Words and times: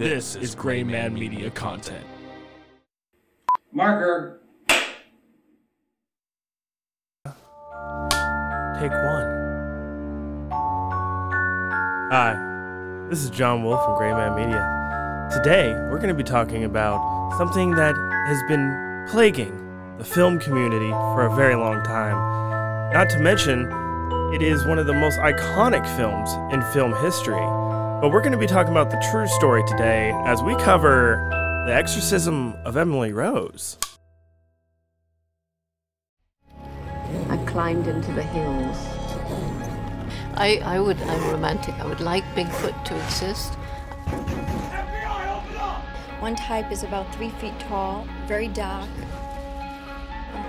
This 0.00 0.34
is 0.34 0.54
Grayman 0.54 1.12
Media 1.12 1.50
content. 1.50 2.06
Marker. 3.70 4.40
Take 8.78 8.92
one. 8.92 9.26
Hi, 12.10 13.06
this 13.10 13.22
is 13.22 13.28
John 13.28 13.62
Wolf 13.62 13.84
from 13.84 13.98
Grayman 13.98 14.36
Media. 14.36 15.28
Today, 15.30 15.74
we're 15.90 15.98
going 15.98 16.08
to 16.08 16.14
be 16.14 16.24
talking 16.24 16.64
about 16.64 17.36
something 17.36 17.72
that 17.72 17.94
has 18.26 18.42
been 18.48 19.04
plaguing 19.10 19.54
the 19.98 20.04
film 20.04 20.38
community 20.38 20.88
for 21.12 21.26
a 21.26 21.36
very 21.36 21.56
long 21.56 21.82
time. 21.82 22.16
Not 22.94 23.10
to 23.10 23.18
mention, 23.18 23.70
it 24.32 24.40
is 24.40 24.64
one 24.64 24.78
of 24.78 24.86
the 24.86 24.94
most 24.94 25.18
iconic 25.18 25.84
films 25.94 26.32
in 26.54 26.62
film 26.72 26.94
history. 27.04 27.59
But 28.00 28.12
we're 28.12 28.20
going 28.22 28.32
to 28.32 28.38
be 28.38 28.46
talking 28.46 28.70
about 28.70 28.90
the 28.90 28.96
true 29.10 29.26
story 29.26 29.62
today 29.68 30.10
as 30.24 30.42
we 30.42 30.56
cover 30.56 31.28
the 31.66 31.74
exorcism 31.74 32.54
of 32.64 32.78
Emily 32.78 33.12
Rose. 33.12 33.76
I 37.28 37.36
climbed 37.46 37.86
into 37.86 38.10
the 38.12 38.22
hills. 38.22 38.78
I, 40.32 40.62
I 40.64 40.80
would, 40.80 40.98
I'm 41.02 41.30
romantic. 41.30 41.74
I 41.74 41.84
would 41.84 42.00
like 42.00 42.24
Bigfoot 42.34 42.82
to 42.86 42.96
exist. 43.04 43.52
One 46.20 46.36
type 46.36 46.72
is 46.72 46.84
about 46.84 47.14
three 47.14 47.28
feet 47.28 47.60
tall, 47.60 48.06
very 48.26 48.48
dark, 48.48 48.88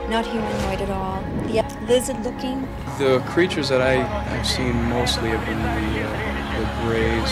not 0.07 0.25
humanoid 0.25 0.79
at 0.79 0.89
all. 0.89 1.21
The 1.47 1.65
lizard 1.85 2.23
looking. 2.23 2.61
The 2.97 3.21
creatures 3.27 3.67
that 3.67 3.81
I, 3.81 4.01
I've 4.33 4.47
seen 4.47 4.73
mostly 4.85 5.31
have 5.31 5.45
been 5.45 5.61
the, 5.61 6.07
uh, 6.07 6.40
the 6.61 6.67
grays. 6.83 7.31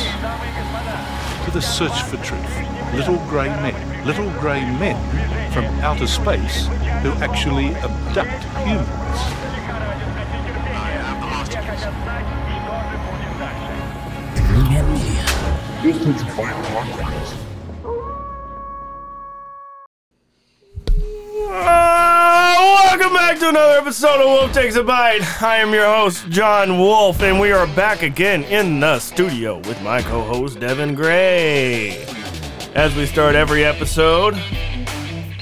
to 1.45 1.51
the 1.51 1.61
search 1.61 2.01
for 2.03 2.17
truth. 2.17 2.95
Little 2.95 3.17
grey 3.27 3.47
men. 3.47 4.05
Little 4.05 4.29
grey 4.39 4.61
men 4.61 4.97
from 5.51 5.65
outer 5.81 6.07
space 6.07 6.65
who 7.03 7.11
actually 7.21 7.75
abduct 7.75 8.43
humans. 8.65 8.89
Uh, 16.41 17.48
to 23.53 23.57
another 23.57 23.79
episode 23.79 24.21
of 24.21 24.27
Wolf 24.27 24.53
Takes 24.53 24.75
a 24.75 24.83
Bite. 24.83 25.41
I 25.41 25.57
am 25.57 25.73
your 25.73 25.85
host, 25.85 26.29
John 26.29 26.77
Wolf, 26.77 27.21
and 27.21 27.39
we 27.39 27.51
are 27.51 27.65
back 27.67 28.03
again 28.03 28.43
in 28.43 28.79
the 28.79 28.99
studio 28.99 29.57
with 29.59 29.81
my 29.81 30.01
co 30.01 30.21
host, 30.21 30.59
Devin 30.59 30.93
Gray. 30.93 32.03
As 32.75 32.95
we 32.95 33.05
start 33.07 33.35
every 33.35 33.63
episode 33.65 34.35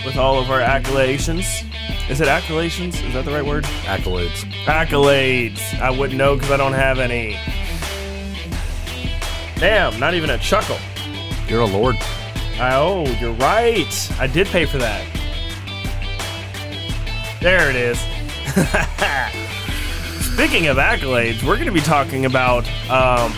with 0.06 0.16
all 0.16 0.40
of 0.40 0.50
our 0.50 0.62
accolations. 0.62 1.46
Is 2.10 2.22
it 2.22 2.28
accolations? 2.30 3.02
Is 3.02 3.14
that 3.14 3.26
the 3.26 3.32
right 3.32 3.46
word? 3.46 3.66
accolades. 3.84 4.46
Accolades. 4.64 5.78
I 5.82 5.90
wouldn't 5.90 6.18
know 6.18 6.36
because 6.36 6.52
I 6.52 6.58
don't 6.58 6.74
have 6.74 7.00
any. 7.00 7.34
Damn, 9.60 10.00
not 10.00 10.14
even 10.14 10.30
a 10.30 10.38
chuckle. 10.38 10.78
You're 11.48 11.62
a 11.62 11.66
lord. 11.66 11.96
I- 12.60 12.76
Oh, 12.76 13.06
you're 13.20 13.34
right. 13.34 14.12
I 14.20 14.28
did 14.28 14.48
pay 14.48 14.66
for 14.66 14.78
that. 14.78 15.06
There 17.48 17.70
it 17.70 17.78
is. 17.78 17.98
Speaking 20.34 20.68
of 20.68 20.76
accolades, 20.76 21.42
we're 21.44 21.56
going 21.56 21.68
to 21.68 21.72
be 21.72 21.80
talking 21.80 22.26
about 22.26 22.68
um, 22.90 23.32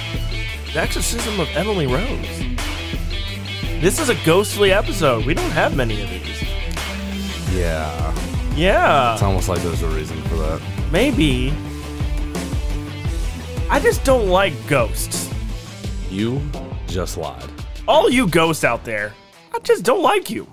the 0.73 0.79
exorcism 0.79 1.39
of 1.39 1.47
Emily 1.49 1.85
Rose. 1.85 2.39
This 3.79 3.99
is 3.99 4.09
a 4.09 4.15
ghostly 4.25 4.73
episode. 4.73 5.27
We 5.27 5.35
don't 5.35 5.51
have 5.51 5.75
many 5.75 6.01
of 6.01 6.09
these. 6.09 6.41
Yeah. 7.55 8.15
Yeah. 8.55 9.13
It's 9.13 9.21
almost 9.21 9.47
like 9.47 9.61
there's 9.61 9.83
a 9.83 9.89
reason 9.89 10.19
for 10.23 10.37
that. 10.37 10.59
maybe. 10.91 11.53
I 13.69 13.79
just 13.79 14.03
don't 14.03 14.27
like 14.27 14.53
ghosts. 14.65 15.31
You 16.09 16.41
just 16.87 17.15
lied. 17.15 17.45
All 17.87 18.09
you 18.09 18.27
ghosts 18.27 18.63
out 18.63 18.83
there, 18.83 19.13
I 19.53 19.59
just 19.59 19.83
don't 19.83 20.01
like 20.01 20.31
you. 20.31 20.47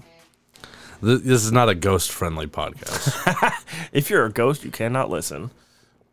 Th- 1.03 1.21
This 1.21 1.45
is 1.45 1.53
not 1.53 1.69
a 1.69 1.75
ghost 1.75 2.11
friendly 2.13 2.47
podcast. 2.47 3.53
If 3.93 4.11
you're 4.11 4.25
a 4.27 4.31
ghost, 4.33 4.65
you 4.65 4.71
cannot 4.71 5.11
listen. 5.11 5.51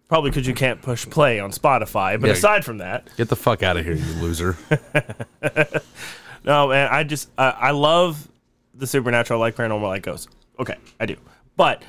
Probably 0.08 0.30
because 0.30 0.48
you 0.48 0.54
can't 0.54 0.82
push 0.82 1.10
play 1.10 1.40
on 1.40 1.52
Spotify. 1.52 2.20
But 2.20 2.28
Yeah. 2.28 2.34
aside 2.34 2.64
from 2.64 2.78
that, 2.78 3.10
Get 3.18 3.30
the 3.30 3.36
fuck 3.36 3.64
out 3.64 3.78
of 3.78 3.86
here, 3.86 3.96
you 3.96 4.14
loser. 4.22 4.58
no, 6.44 6.68
man, 6.68 6.90
I 6.92 7.04
just 7.04 7.30
I 7.38 7.50
I 7.50 7.72
love 7.72 8.28
the 8.74 8.88
supernatural, 8.88 9.42
I 9.42 9.48
like 9.48 9.56
paranormal, 9.56 9.86
I 9.86 9.88
like 9.88 10.04
ghosts. 10.04 10.28
Okay, 10.60 10.76
I 11.00 11.06
do. 11.06 11.16
But 11.56 11.84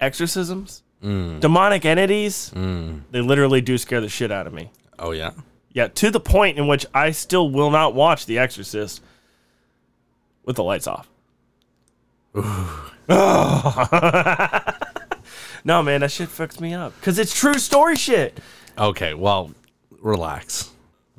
exorcisms, 0.00 0.82
mm. 1.02 1.40
demonic 1.40 1.84
entities, 1.84 2.50
mm. 2.54 3.00
they 3.10 3.20
literally 3.20 3.60
do 3.60 3.78
scare 3.78 4.00
the 4.00 4.08
shit 4.08 4.30
out 4.30 4.46
of 4.46 4.52
me. 4.52 4.70
Oh, 4.98 5.10
yeah? 5.12 5.32
Yeah, 5.72 5.88
to 5.88 6.10
the 6.10 6.20
point 6.20 6.58
in 6.58 6.66
which 6.68 6.86
I 6.94 7.10
still 7.10 7.50
will 7.50 7.70
not 7.70 7.94
watch 7.94 8.26
The 8.26 8.38
Exorcist 8.38 9.02
with 10.44 10.56
the 10.56 10.62
lights 10.62 10.86
off. 10.86 11.08
no, 12.34 12.42
man, 15.82 16.00
that 16.00 16.10
shit 16.10 16.28
fucks 16.28 16.60
me 16.60 16.74
up 16.74 16.94
because 16.98 17.18
it's 17.18 17.38
true 17.38 17.58
story 17.58 17.94
shit. 17.94 18.38
Okay, 18.76 19.14
well, 19.14 19.52
relax. 20.00 20.70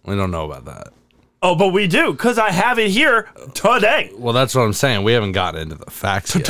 We 0.06 0.16
don't 0.16 0.31
know 0.31 0.52
about 0.52 0.66
that. 0.66 0.94
Oh, 1.42 1.56
but 1.56 1.70
we 1.70 1.88
do 1.88 2.12
because 2.12 2.38
I 2.38 2.52
have 2.52 2.80
it 2.80 2.90
here 2.90 3.30
today. 3.53 4.12
Well, 4.18 4.34
that's 4.34 4.56
what 4.56 4.64
I'm 4.64 4.74
saying. 4.74 5.03
We 5.03 5.14
haven't 5.14 5.34
gotten 5.34 5.62
into 5.62 5.76
the 5.76 5.90
facts 5.90 6.36
yet. 6.36 6.46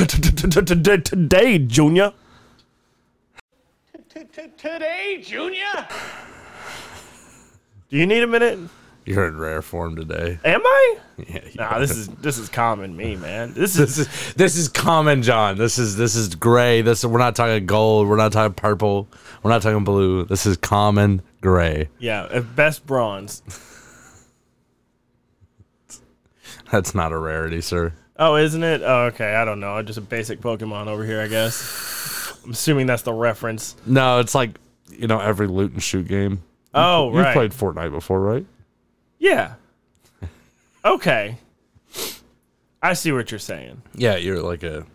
Today, 1.04 1.58
Junior. 1.58 2.12
Today, 4.56 5.20
Junior? 5.22 5.86
Do 7.88 7.96
you 7.96 8.06
need 8.06 8.22
a 8.22 8.26
minute? 8.26 8.58
You're 9.06 9.28
in 9.28 9.38
rare 9.38 9.62
form 9.62 9.96
today. 9.96 10.38
Am 10.44 10.60
I? 10.64 10.96
Yeah, 11.28 11.40
Nah, 11.54 11.78
this 11.78 11.92
is 11.92 12.08
this 12.08 12.36
is 12.36 12.50
common 12.50 12.94
me, 12.94 13.16
man. 13.16 13.54
This 13.54 13.78
is 13.78 13.96
this 13.96 14.06
is 14.06 14.34
this 14.34 14.56
is 14.56 14.68
common, 14.68 15.22
John. 15.22 15.56
This 15.56 15.78
is 15.78 15.96
this 15.96 16.14
is 16.14 16.34
gray. 16.34 16.82
This 16.82 17.06
we're 17.06 17.18
not 17.18 17.34
talking 17.34 17.64
gold. 17.64 18.06
We're 18.06 18.16
not 18.16 18.32
talking 18.32 18.52
purple. 18.52 19.08
We're 19.42 19.50
not 19.50 19.62
talking 19.62 19.82
blue. 19.82 20.26
This 20.26 20.44
is 20.44 20.58
common 20.58 21.22
gray. 21.40 21.88
yeah, 21.98 22.28
at 22.30 22.54
best 22.54 22.84
bronze. 22.84 23.42
That's 26.70 26.94
not 26.94 27.12
a 27.12 27.18
rarity, 27.18 27.62
sir. 27.62 27.94
Oh, 28.18 28.36
isn't 28.36 28.62
it? 28.62 28.82
Oh, 28.84 29.04
okay. 29.06 29.34
I 29.34 29.44
don't 29.44 29.60
know. 29.60 29.80
Just 29.82 29.98
a 29.98 30.02
basic 30.02 30.40
Pokemon 30.40 30.86
over 30.88 31.04
here, 31.04 31.20
I 31.20 31.28
guess. 31.28 32.38
I'm 32.44 32.50
assuming 32.52 32.86
that's 32.86 33.02
the 33.02 33.12
reference. 33.12 33.76
No, 33.86 34.20
it's 34.20 34.34
like 34.34 34.58
you 34.90 35.06
know 35.06 35.20
every 35.20 35.46
loot 35.46 35.72
and 35.72 35.82
shoot 35.82 36.08
game. 36.08 36.42
Oh, 36.74 37.10
right. 37.10 37.26
You've 37.26 37.34
played 37.34 37.52
Fortnite 37.52 37.90
before, 37.90 38.20
right? 38.20 38.44
Yeah. 39.26 39.54
Okay. 40.84 41.36
I 42.80 42.92
see 42.92 43.10
what 43.10 43.30
you're 43.32 43.40
saying. 43.40 43.82
Yeah, 43.94 44.16
you're 44.16 44.40
like 44.40 44.62
a 44.62 44.86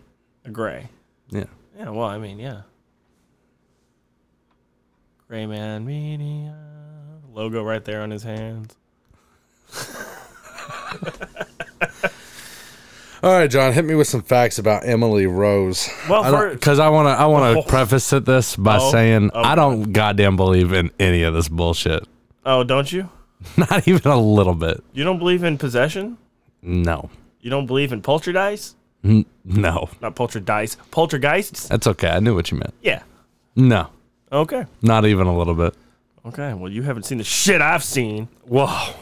A 0.46 0.50
gray. 0.50 0.88
yeah. 1.30 1.44
Yeah, 1.78 1.90
well, 1.90 2.06
I 2.06 2.16
mean, 2.18 2.38
yeah. 2.38 2.62
Grayman 5.28 5.84
Media. 5.84 6.56
Logo 7.32 7.62
right 7.62 7.84
there 7.84 8.00
on 8.02 8.10
his 8.10 8.22
hands. 8.22 8.74
All 13.22 13.30
right, 13.30 13.48
John, 13.48 13.72
hit 13.72 13.84
me 13.84 13.94
with 13.94 14.08
some 14.08 14.22
facts 14.22 14.58
about 14.58 14.84
Emily 14.84 15.26
Rose. 15.26 15.88
Well, 16.08 16.50
because 16.50 16.78
I 16.80 16.88
want 16.88 17.06
to 17.06 17.12
I 17.12 17.26
want 17.26 17.54
to 17.54 17.60
Oh. 17.60 17.62
preface 17.62 18.12
it 18.12 18.24
this 18.24 18.56
by 18.56 18.78
Oh, 18.78 18.90
saying 18.90 19.30
oh, 19.32 19.40
I 19.42 19.54
don't 19.54 19.92
goddamn 19.92 20.36
believe 20.36 20.72
in 20.72 20.90
any 20.98 21.22
of 21.22 21.32
this 21.32 21.48
bullshit. 21.48 22.04
Oh, 22.44 22.64
don't 22.64 22.90
you? 22.92 23.08
Not 23.56 23.86
even 23.88 24.10
a 24.10 24.20
little 24.20 24.54
bit. 24.54 24.82
You 24.92 25.04
don't 25.04 25.18
believe 25.18 25.42
in 25.44 25.58
possession? 25.58 26.18
No, 26.62 27.10
You 27.40 27.50
don't 27.50 27.66
believe 27.66 27.92
in 27.92 28.02
poltergeist? 28.02 28.76
N- 29.04 29.26
no, 29.44 29.88
Not 30.00 30.14
poltergeist. 30.14 30.78
Poltergeists? 30.92 31.66
that's 31.68 31.86
okay. 31.88 32.08
I 32.10 32.20
knew 32.20 32.34
what 32.34 32.50
you 32.52 32.58
meant. 32.58 32.72
Yeah. 32.82 33.02
No, 33.56 33.88
Okay. 34.30 34.64
not 34.80 35.04
even 35.06 35.26
a 35.26 35.36
little 35.36 35.54
bit. 35.54 35.74
Okay. 36.24 36.54
Well, 36.54 36.70
you 36.70 36.82
haven't 36.82 37.02
seen 37.02 37.18
the 37.18 37.24
shit 37.24 37.60
I've 37.60 37.82
seen. 37.82 38.28
Whoa. 38.44 38.94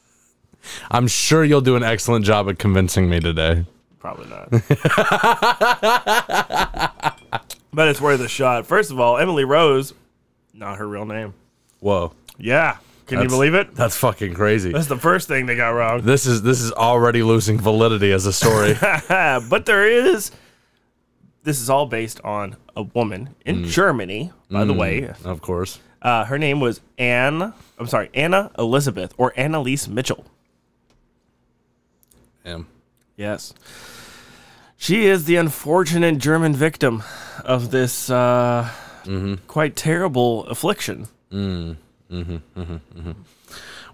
I'm 0.90 1.08
sure 1.08 1.44
you'll 1.44 1.60
do 1.60 1.74
an 1.76 1.82
excellent 1.82 2.24
job 2.24 2.48
at 2.48 2.58
convincing 2.58 3.08
me 3.10 3.18
today. 3.20 3.64
Probably 3.98 4.28
not. 4.28 4.50
but 7.72 7.88
it's 7.88 8.00
worth 8.00 8.20
a 8.20 8.28
shot. 8.28 8.66
First 8.66 8.90
of 8.90 9.00
all, 9.00 9.18
Emily 9.18 9.44
Rose, 9.44 9.92
not 10.54 10.78
her 10.78 10.86
real 10.86 11.04
name. 11.06 11.34
Whoa, 11.80 12.12
Yeah. 12.38 12.76
Can 13.06 13.22
you 13.22 13.28
believe 13.28 13.54
it? 13.54 13.74
that's 13.74 13.96
fucking 13.96 14.34
crazy. 14.34 14.72
That's 14.72 14.88
the 14.88 14.96
first 14.98 15.28
thing 15.28 15.46
they 15.46 15.54
got 15.56 15.70
wrong. 15.70 16.02
This 16.02 16.26
is 16.26 16.42
this 16.42 16.60
is 16.60 16.72
already 16.72 17.22
losing 17.22 17.58
validity 17.58 18.10
as 18.12 18.26
a 18.26 18.32
story. 18.32 18.74
but 19.08 19.66
there 19.66 19.86
is. 19.86 20.30
This 21.44 21.60
is 21.60 21.70
all 21.70 21.86
based 21.86 22.20
on 22.24 22.56
a 22.74 22.82
woman 22.82 23.36
in 23.44 23.62
Mm. 23.64 23.68
Germany, 23.68 24.32
by 24.50 24.64
the 24.64 24.72
way. 24.72 25.08
of 25.24 25.40
course. 25.40 25.78
Uh, 26.02 26.24
her 26.24 26.38
name 26.38 26.58
was 26.60 26.80
Anne. 26.98 27.52
I'm 27.78 27.86
sorry, 27.86 28.10
Anna 28.14 28.50
Elizabeth 28.58 29.14
or 29.16 29.30
Anneliese 29.32 29.86
Mitchell. 29.88 30.24
Am. 32.44 32.66
Yes. 33.16 33.54
She 34.76 35.06
is 35.06 35.24
the 35.24 35.36
unfortunate 35.36 36.18
German 36.18 36.52
victim 36.52 37.02
of 37.44 37.70
this 37.70 38.10
uh, 38.10 38.68
quite 39.46 39.74
terrible 39.76 40.44
affliction. 40.46 41.06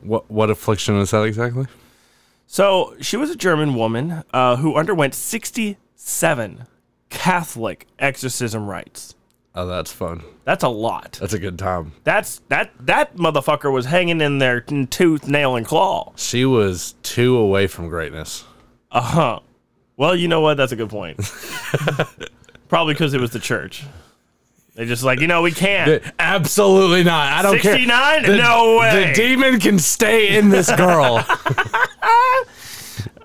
What 0.00 0.30
what 0.30 0.50
affliction 0.50 0.96
is 0.96 1.10
that 1.12 1.22
exactly? 1.22 1.66
So 2.46 2.94
she 3.00 3.16
was 3.16 3.30
a 3.30 3.36
German 3.36 3.74
woman 3.74 4.24
uh, 4.32 4.56
who 4.56 4.76
underwent 4.76 5.14
67 5.14 6.66
Catholic 7.08 7.86
exorcism 7.98 8.66
rites. 8.66 9.14
Oh, 9.54 9.66
that's 9.66 9.92
fun. 9.92 10.22
That's 10.44 10.64
a 10.64 10.68
lot. 10.68 11.18
That's 11.20 11.34
a 11.34 11.38
good 11.38 11.58
time. 11.58 11.92
That's 12.04 12.40
that 12.48 12.72
that 12.80 13.16
motherfucker 13.16 13.72
was 13.72 13.86
hanging 13.86 14.20
in 14.20 14.38
there 14.38 14.64
in 14.68 14.86
tooth, 14.86 15.28
nail, 15.28 15.56
and 15.56 15.66
claw. 15.66 16.12
She 16.16 16.44
was 16.44 16.94
two 17.02 17.36
away 17.36 17.66
from 17.66 17.88
greatness. 17.88 18.44
Uh 18.90 19.00
huh. 19.02 19.40
Well, 19.96 20.16
you 20.16 20.26
know 20.28 20.40
what? 20.40 20.56
That's 20.56 20.72
a 20.72 20.76
good 20.76 20.90
point. 20.90 21.18
Probably 22.68 22.94
because 22.94 23.12
it 23.12 23.20
was 23.20 23.30
the 23.30 23.38
church. 23.38 23.84
They 24.74 24.86
just 24.86 25.02
like 25.02 25.20
you 25.20 25.26
know 25.26 25.42
we 25.42 25.52
can't. 25.52 26.02
Absolutely 26.18 27.04
not. 27.04 27.32
I 27.32 27.42
don't 27.42 27.58
care. 27.58 27.72
69? 27.74 28.22
The- 28.22 28.36
No 28.36 28.78
way. 28.78 29.08
The 29.08 29.14
demon 29.14 29.60
can 29.60 29.78
stay 29.78 30.36
in 30.36 30.48
this 30.48 30.74
girl. 30.74 31.24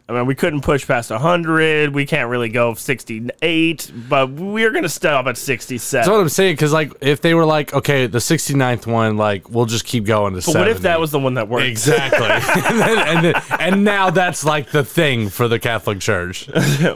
I 0.09 0.13
mean, 0.13 0.25
we 0.25 0.35
couldn't 0.35 0.61
push 0.61 0.87
past 0.87 1.09
100. 1.09 1.93
We 1.93 2.05
can't 2.05 2.29
really 2.29 2.47
go 2.47 2.73
68, 2.73 3.91
but 4.07 4.29
we're 4.31 4.71
going 4.71 4.83
to 4.83 4.89
stop 4.89 5.27
at 5.27 5.35
67. 5.35 5.99
That's 5.99 6.09
what 6.09 6.21
I'm 6.21 6.29
saying. 6.29 6.53
Because 6.55 6.71
like, 6.71 6.93
if 7.01 7.19
they 7.19 7.33
were 7.33 7.43
like, 7.43 7.73
okay, 7.73 8.07
the 8.07 8.19
69th 8.19 8.87
one, 8.87 9.17
like, 9.17 9.49
we'll 9.49 9.65
just 9.65 9.83
keep 9.83 10.05
going 10.05 10.33
to. 10.33 10.41
but 10.45 10.55
what 10.55 10.67
if 10.69 10.79
that 10.81 11.01
was 11.01 11.11
the 11.11 11.19
one 11.19 11.33
that 11.33 11.49
worked? 11.49 11.65
exactly? 11.65 12.25
and, 12.25 12.79
then, 12.79 13.07
and, 13.07 13.25
then, 13.25 13.43
and 13.59 13.83
now 13.83 14.09
that's 14.09 14.45
like 14.45 14.71
the 14.71 14.85
thing 14.85 15.27
for 15.27 15.49
the 15.49 15.59
Catholic 15.59 15.99
Church. 15.99 16.49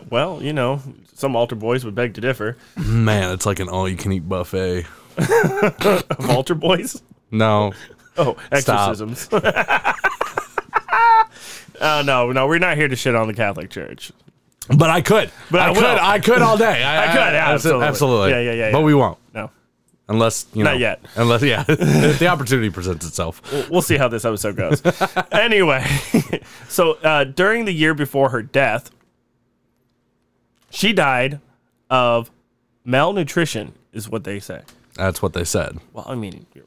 well, 0.10 0.42
you 0.42 0.54
know, 0.54 0.82
some 1.22 1.36
altar 1.36 1.56
boys 1.56 1.86
would 1.86 1.96
beg 1.96 2.16
to 2.16 2.22
differ. 2.22 2.58
Man, 2.76 3.32
it's 3.32 3.46
like 3.46 3.60
an 3.60 3.70
all-you-can-eat 3.70 4.28
buffet. 4.28 4.86
Of 5.18 6.06
altar 6.30 6.56
boys? 6.56 7.02
No, 7.32 7.74
Oh, 8.18 8.36
exorcisms. 8.52 9.30
Oh, 9.32 9.40
no, 12.06 12.32
no, 12.32 12.48
we're 12.48 12.60
not 12.60 12.78
here 12.78 12.88
to 12.88 12.96
shit 12.96 13.16
on 13.16 13.28
the 13.28 13.34
Catholic 13.34 13.70
Church. 13.70 14.12
but 14.78 14.90
I 14.90 15.02
could. 15.02 15.32
But 15.50 15.62
I 15.62 15.66
I, 15.66 15.70
will. 15.70 15.76
could. 15.78 15.86
I 15.86 16.20
could 16.20 16.42
all 16.42 16.58
day. 16.58 16.84
I, 16.84 17.06
I 17.06 17.08
could, 17.14 17.36
absolutely. 17.36 17.86
absolutely. 17.86 18.30
Yeah, 18.32 18.40
yeah, 18.42 18.52
yeah, 18.54 18.72
But 18.72 18.80
yeah. 18.80 18.86
we 18.86 18.94
won't. 18.96 19.18
No, 19.34 19.50
Unless 20.10 20.48
you 20.54 20.64
know, 20.66 20.72
Not 20.72 20.80
yet. 20.80 21.00
Unless 21.16 21.44
yeah, 21.44 21.64
the 21.64 22.28
opportunity 22.28 22.70
presents 22.70 23.06
itself. 23.08 23.42
We'll- 23.52 23.66
we'll 23.72 23.82
see 23.82 23.96
how 23.98 24.08
this 24.10 24.26
episode 24.26 24.58
goes. 24.58 24.82
anyway, 25.32 25.86
so 26.68 26.94
uh, 26.96 27.24
during 27.24 27.64
the 27.66 27.74
year 27.74 27.94
before 27.94 28.30
her 28.30 28.42
death, 28.42 28.92
she 30.72 30.94
died 30.94 31.40
of 31.90 32.32
malnutrition, 32.86 33.74
is 33.94 34.10
what 34.10 34.24
they 34.24 34.40
say. 34.40 34.62
That's 34.96 35.22
what 35.22 35.34
they 35.34 35.44
said. 35.44 35.78
Well, 35.94 36.06
I 36.08 36.16
mean, 36.16 36.46
you're, 36.54 36.66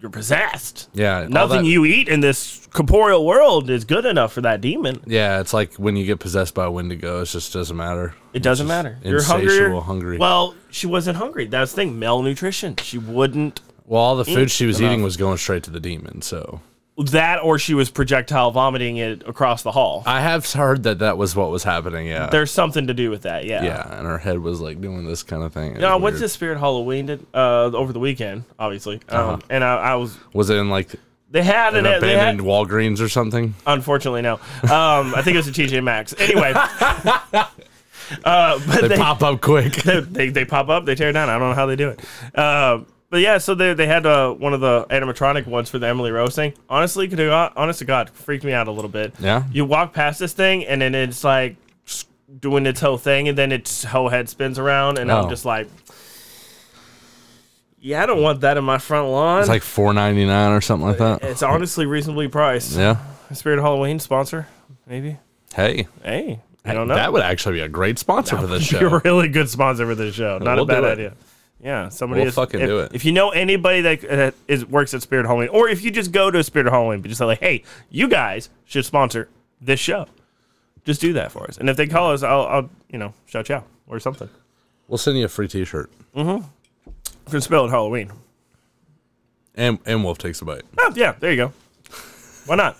you're 0.00 0.10
possessed. 0.10 0.88
Yeah, 0.92 1.26
Nothing 1.28 1.62
that- 1.62 1.68
you 1.68 1.84
eat 1.84 2.08
in 2.08 2.20
this 2.20 2.66
corporeal 2.72 3.24
world 3.24 3.70
is 3.70 3.84
good 3.84 4.04
enough 4.04 4.32
for 4.32 4.40
that 4.42 4.60
demon. 4.60 5.00
Yeah, 5.06 5.40
it's 5.40 5.54
like 5.54 5.74
when 5.74 5.96
you 5.96 6.04
get 6.04 6.18
possessed 6.20 6.54
by 6.54 6.66
a 6.66 6.70
Wendigo. 6.70 7.22
It 7.22 7.26
just 7.26 7.52
doesn't 7.52 7.76
matter. 7.76 8.14
It 8.32 8.42
doesn't 8.42 8.66
matter. 8.66 8.98
You're 9.02 9.22
hungry. 9.22 9.80
hungry. 9.80 10.18
Well, 10.18 10.54
she 10.70 10.86
wasn't 10.86 11.16
hungry. 11.16 11.46
That's 11.46 11.72
the 11.72 11.76
thing. 11.76 11.98
Malnutrition. 11.98 12.76
She 12.76 12.98
wouldn't. 12.98 13.60
Well, 13.86 14.02
all 14.02 14.16
the 14.16 14.24
food 14.24 14.50
she 14.50 14.66
was 14.66 14.80
enough. 14.80 14.92
eating 14.92 15.02
was 15.02 15.16
going 15.16 15.38
straight 15.38 15.62
to 15.64 15.70
the 15.70 15.80
demon. 15.80 16.20
So 16.20 16.60
That 16.98 17.42
or 17.44 17.60
she 17.60 17.74
was 17.74 17.90
projectile 17.90 18.50
vomiting 18.50 18.96
it 18.96 19.22
across 19.26 19.62
the 19.62 19.70
hall. 19.70 20.02
I 20.04 20.20
have 20.20 20.50
heard 20.52 20.82
that 20.82 20.98
that 20.98 21.16
was 21.16 21.36
what 21.36 21.50
was 21.50 21.62
happening. 21.62 22.08
Yeah, 22.08 22.26
There's 22.26 22.50
something 22.50 22.88
to 22.88 22.94
do 22.94 23.08
with 23.08 23.22
that. 23.22 23.44
Yeah. 23.44 23.62
yeah, 23.62 23.96
and 23.98 24.04
her 24.04 24.18
head 24.18 24.40
was 24.40 24.60
like 24.60 24.80
doing 24.80 25.06
this 25.06 25.22
kind 25.22 25.44
of 25.44 25.52
thing. 25.52 25.76
It 25.76 25.80
No, 25.80 25.90
I 25.90 25.94
was 25.94 26.02
went 26.02 26.14
weird. 26.14 26.22
to 26.22 26.28
Spirit 26.28 26.58
Halloween 26.58 27.06
did, 27.06 27.24
uh, 27.32 27.70
over 27.72 27.92
the 27.92 28.00
weekend, 28.00 28.42
obviously, 28.58 29.00
Uh-huh. 29.08 29.34
um, 29.34 29.42
and 29.48 29.62
I, 29.62 29.76
I 29.76 29.94
was. 29.94 30.18
Was 30.32 30.50
it 30.50 30.56
in 30.56 30.70
like 30.70 30.90
They 31.30 31.42
had 31.44 31.74
an 31.76 31.86
an. 31.86 32.00
They 32.00 32.14
had, 32.14 32.34
abandoned 32.34 32.48
Walgreens 32.48 33.00
or 33.00 33.08
something? 33.08 33.54
unfortunately, 33.64 34.22
no. 34.22 34.34
Um, 34.64 35.14
I 35.14 35.22
think 35.22 35.34
it 35.36 35.36
was 35.36 35.46
a 35.48 35.52
TJ 35.52 35.84
Maxx. 35.84 36.14
Anyway, 36.18 36.52
uh, 36.52 37.48
but 38.24 38.80
They, 38.80 38.88
they, 38.88 38.96
pop 38.96 39.22
up 39.22 39.40
quick. 39.40 39.72
they, 39.84 40.00
they 40.00 40.28
they 40.30 40.44
pop 40.44 40.68
up, 40.68 40.84
they 40.84 40.94
tear 40.94 41.12
down. 41.12 41.28
I 41.28 41.38
don't 41.38 41.50
know 41.50 41.54
how 41.54 41.66
they 41.66 41.76
do 41.76 41.90
it. 41.90 42.00
Uh, 42.34 42.80
but 43.10 43.20
yeah, 43.20 43.38
so 43.38 43.54
they 43.54 43.74
they 43.74 43.86
had 43.86 44.04
uh, 44.06 44.32
one 44.32 44.52
of 44.54 44.60
the 44.60 44.84
animatronic 44.90 45.46
ones 45.46 45.70
for 45.70 45.78
the 45.78 45.86
Emily 45.86 46.10
Rose 46.10 46.34
thing. 46.34 46.54
Honestly, 46.68 47.08
could 47.08 47.18
have- 47.18 47.52
honest 47.56 47.78
to 47.80 47.84
God, 47.84 48.10
freaked 48.10 48.44
me 48.44 48.52
out 48.52 48.68
a 48.68 48.72
little 48.72 48.90
bit. 48.90 49.14
Yeah? 49.18 49.44
You 49.52 49.64
walk 49.64 49.92
past 49.92 50.18
this 50.18 50.32
thing, 50.32 50.64
and 50.66 50.80
then 50.82 50.94
it's 50.94 51.24
like 51.24 51.56
doing 52.40 52.66
its 52.66 52.80
whole 52.80 52.98
thing, 52.98 53.28
and 53.28 53.38
then 53.38 53.52
its 53.52 53.84
whole 53.84 54.08
head 54.10 54.28
spins 54.28 54.58
around, 54.58 54.98
and 54.98 55.10
Oh. 55.10 55.22
I'm 55.22 55.28
just 55.30 55.44
like. 55.44 55.68
Yeah, 57.80 58.02
I 58.02 58.06
don't 58.06 58.20
want 58.22 58.40
that 58.40 58.56
in 58.56 58.64
my 58.64 58.78
front 58.78 59.06
lawn. 59.08 59.38
It's 59.38 59.48
like 59.48 59.62
four 59.62 59.94
ninety 59.94 60.24
nine 60.26 60.50
or 60.50 60.60
something 60.60 60.88
like 60.88 60.98
that. 60.98 61.22
It's 61.22 61.44
honestly 61.44 61.86
reasonably 61.86 62.26
priced. 62.26 62.76
Yeah. 62.76 62.96
Spirit 63.32 63.60
Halloween 63.60 64.00
sponsor, 64.00 64.48
maybe. 64.86 65.16
Hey, 65.54 65.86
Hey, 66.02 66.40
I 66.64 66.74
don't 66.74 66.88
know. 66.88 66.96
that 66.96 67.12
would 67.12 67.22
actually 67.22 67.54
be 67.54 67.60
a 67.60 67.68
great 67.68 67.98
sponsor 67.98 68.36
for 68.36 68.46
this 68.48 68.64
show. 68.66 68.80
a 68.96 68.98
really 69.04 69.28
good 69.28 69.48
sponsor 69.48 69.86
for 69.86 69.94
this 69.94 70.14
show. 70.16 70.38
Not 70.38 70.56
We'll 70.56 70.64
a 70.64 70.66
bad 70.66 70.84
idea. 70.84 71.12
Yeah, 71.60 71.88
somebody 71.88 72.20
We'll 72.20 72.28
is, 72.28 72.34
fucking 72.36 72.60
if, 72.60 72.66
do 72.68 72.78
it. 72.80 72.92
If 72.94 73.04
you 73.04 73.10
know 73.12 73.30
anybody 73.30 73.80
that 73.80 74.04
uh, 74.10 74.30
is 74.46 74.64
works 74.64 74.94
at 74.94 75.02
Spirit 75.02 75.26
Halloween, 75.26 75.48
or 75.48 75.68
if 75.68 75.82
you 75.82 75.90
just 75.90 76.12
go 76.12 76.30
to 76.30 76.42
Spirit 76.44 76.70
Halloween, 76.70 77.00
but 77.00 77.08
just 77.08 77.18
say 77.18 77.24
like, 77.24 77.40
"Hey, 77.40 77.64
you 77.90 78.06
guys 78.08 78.48
should 78.64 78.84
sponsor 78.84 79.28
this 79.60 79.80
show," 79.80 80.06
just 80.84 81.00
do 81.00 81.12
that 81.14 81.32
for 81.32 81.44
us. 81.48 81.58
And 81.58 81.68
if 81.68 81.76
they 81.76 81.86
call 81.88 82.12
us, 82.12 82.22
I'll, 82.22 82.46
I'll 82.46 82.70
you 82.90 82.98
know, 82.98 83.12
shout 83.26 83.48
you 83.48 83.56
out 83.56 83.66
or 83.88 83.98
something. 83.98 84.28
We'll 84.86 84.98
send 84.98 85.18
you 85.18 85.24
a 85.24 85.28
free 85.28 85.48
T-shirt, 85.48 85.90
Mm-hmm. 86.14 86.44
From 87.28 87.40
Spirit 87.40 87.70
Halloween. 87.70 88.12
and 89.56 89.78
and 89.84 90.04
Wolf 90.04 90.18
takes 90.18 90.40
a 90.40 90.44
bite. 90.44 90.62
Oh, 90.78 90.92
yeah, 90.94 91.12
there 91.18 91.30
you 91.32 91.36
go. 91.36 91.52
Why 92.46 92.54
not? 92.56 92.76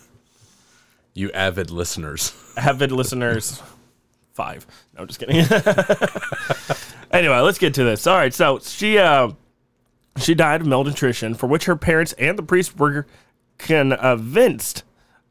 You 1.14 1.30
avid 1.32 1.70
listeners. 1.72 2.32
avid 2.56 2.92
listeners 2.92 3.60
five 4.34 4.64
no 4.94 5.02
I'm 5.02 5.08
just 5.08 5.19
kidding 5.19 5.44
anyway 7.12 7.38
let's 7.38 7.58
get 7.58 7.75
to 7.75 7.84
this 7.84 8.06
all 8.06 8.16
right 8.16 8.34
so 8.34 8.58
she 8.58 8.99
uh 8.99 9.31
she 10.16 10.34
died 10.34 10.60
of 10.60 10.66
malnutrition 10.66 11.34
for 11.34 11.46
which 11.46 11.64
her 11.64 11.76
parents 11.76 12.12
and 12.14 12.38
the 12.38 12.43
priest 12.43 12.78
were 12.78 13.06
convinced 13.58 14.82